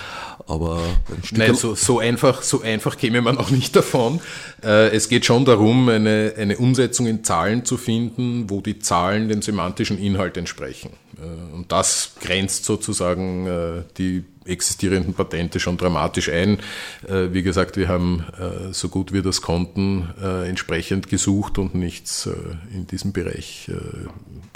[0.47, 4.21] aber ein Stück Nein, so, so, einfach, so einfach käme man auch nicht davon.
[4.63, 9.29] Äh, es geht schon darum, eine, eine Umsetzung in Zahlen zu finden, wo die Zahlen
[9.29, 10.91] dem semantischen Inhalt entsprechen.
[11.19, 16.59] Äh, und das grenzt sozusagen äh, die existierenden Patente schon dramatisch ein.
[17.07, 18.25] Äh, wie gesagt, wir haben
[18.73, 22.29] so gut wir das konnten entsprechend gesucht und nichts
[22.73, 23.71] in diesem Bereich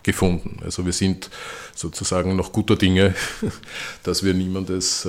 [0.02, 0.58] gefunden.
[0.64, 1.30] Also wir sind
[1.74, 3.14] sozusagen noch guter Dinge,
[4.02, 5.06] dass wir niemandes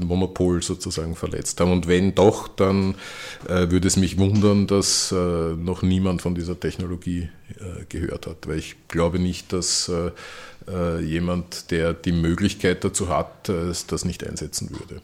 [0.00, 1.72] Monopol sozusagen verletzt haben.
[1.72, 2.96] Und wenn doch, dann
[3.46, 7.28] würde es mich wundern, dass noch niemand von dieser Technologie
[7.88, 9.90] gehört hat, weil ich glaube nicht, dass
[10.68, 15.00] äh, jemand, der die Möglichkeit dazu hat, äh, das nicht einsetzen würde.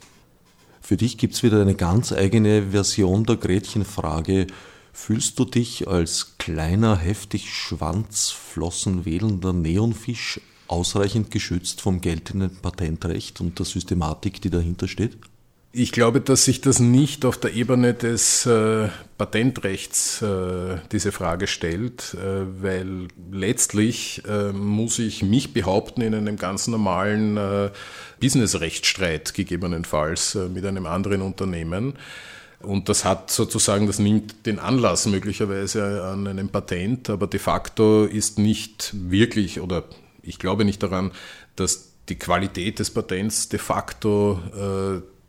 [0.80, 4.48] Für dich gibt es wieder eine ganz eigene Version der Gretchenfrage.
[4.92, 13.66] Fühlst du dich als kleiner, heftig schwanzflossenwedelnder Neonfisch ausreichend geschützt vom geltenden Patentrecht und der
[13.66, 15.16] Systematik, die dahinter steht?
[15.74, 21.46] Ich glaube, dass sich das nicht auf der Ebene des äh, Patentrechts äh, diese Frage
[21.46, 27.70] stellt, äh, weil letztlich äh, muss ich mich behaupten in einem ganz normalen äh,
[28.20, 31.94] Businessrechtsstreit gegebenenfalls äh, mit einem anderen Unternehmen.
[32.60, 38.04] Und das hat sozusagen, das nimmt den Anlass möglicherweise an einem Patent, aber de facto
[38.04, 39.84] ist nicht wirklich oder
[40.22, 41.12] ich glaube nicht daran,
[41.56, 44.38] dass die Qualität des Patents de facto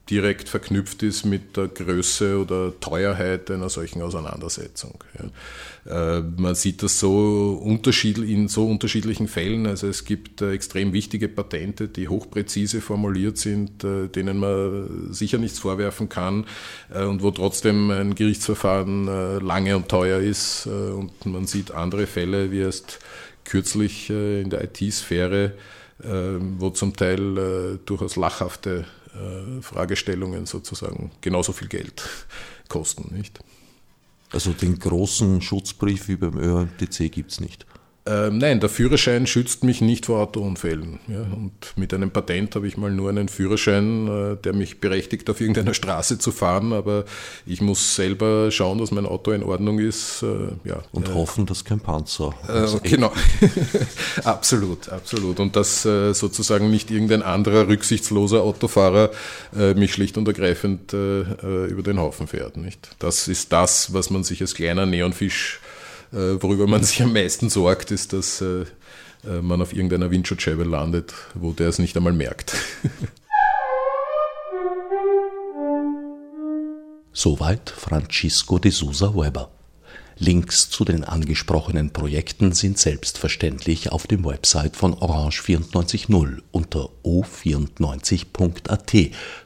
[0.09, 5.01] direkt verknüpft ist mit der Größe oder Teuerheit einer solchen Auseinandersetzung.
[5.17, 6.17] Ja.
[6.17, 9.65] Äh, man sieht das so unterschiedlich, in so unterschiedlichen Fällen.
[9.65, 15.37] Also es gibt äh, extrem wichtige Patente, die hochpräzise formuliert sind, äh, denen man sicher
[15.37, 16.45] nichts vorwerfen kann
[16.93, 20.67] und wo trotzdem ein Gerichtsverfahren lange und teuer ist.
[20.67, 22.99] Und man sieht andere Fälle, wie erst
[23.45, 25.53] kürzlich in der IT-Sphäre,
[25.99, 28.85] wo zum Teil durchaus lachhafte
[29.61, 32.03] Fragestellungen sozusagen genauso viel Geld
[32.67, 33.39] kosten, nicht?
[34.31, 37.67] Also den großen Schutzbrief wie beim ÖMTC gibt es nicht.
[38.05, 40.99] Ähm, nein, der Führerschein schützt mich nicht vor Autounfällen.
[41.07, 45.29] Ja, und mit einem Patent habe ich mal nur einen Führerschein, äh, der mich berechtigt,
[45.29, 47.05] auf irgendeiner Straße zu fahren, aber
[47.45, 50.21] ich muss selber schauen, dass mein Auto in Ordnung ist.
[50.21, 52.33] Äh, ja, und äh, hoffen, dass kein Panzer.
[52.49, 53.13] Äh, genau,
[54.25, 55.39] absolut, absolut.
[55.39, 59.11] Und dass äh, sozusagen nicht irgendein anderer rücksichtsloser Autofahrer
[59.55, 62.57] äh, mich schlicht und ergreifend über den Haufen fährt.
[62.57, 62.95] Nicht?
[62.99, 65.72] Das ist das, was man sich als kleiner Neonfisch äh,
[66.13, 68.65] worüber man sich am meisten sorgt, ist, dass äh,
[69.25, 72.55] äh, man auf irgendeiner Windschutzscheibe landet, wo der es nicht einmal merkt.
[77.11, 79.51] Soweit Francisco de Sousa Weber.
[80.17, 88.93] Links zu den angesprochenen Projekten sind selbstverständlich auf dem Website von Orange 94.0 unter o94.at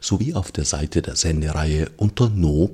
[0.02, 2.74] sowie auf der Seite der Sendereihe unter no-na.net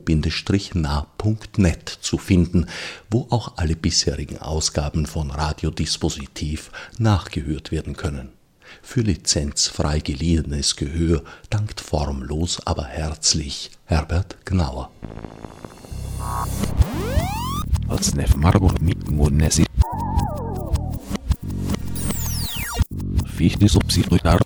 [2.02, 2.66] zu finden,
[3.10, 8.30] wo auch alle bisherigen Ausgaben von Radiodispositiv nachgehört werden können.
[8.82, 14.90] Für lizenzfrei geliehenes Gehör dankt formlos, aber herzlich Herbert Gnauer.
[17.94, 19.66] Odsnev Marburg Mitmunesi.
[23.38, 24.42] Fichtis obsidruitar.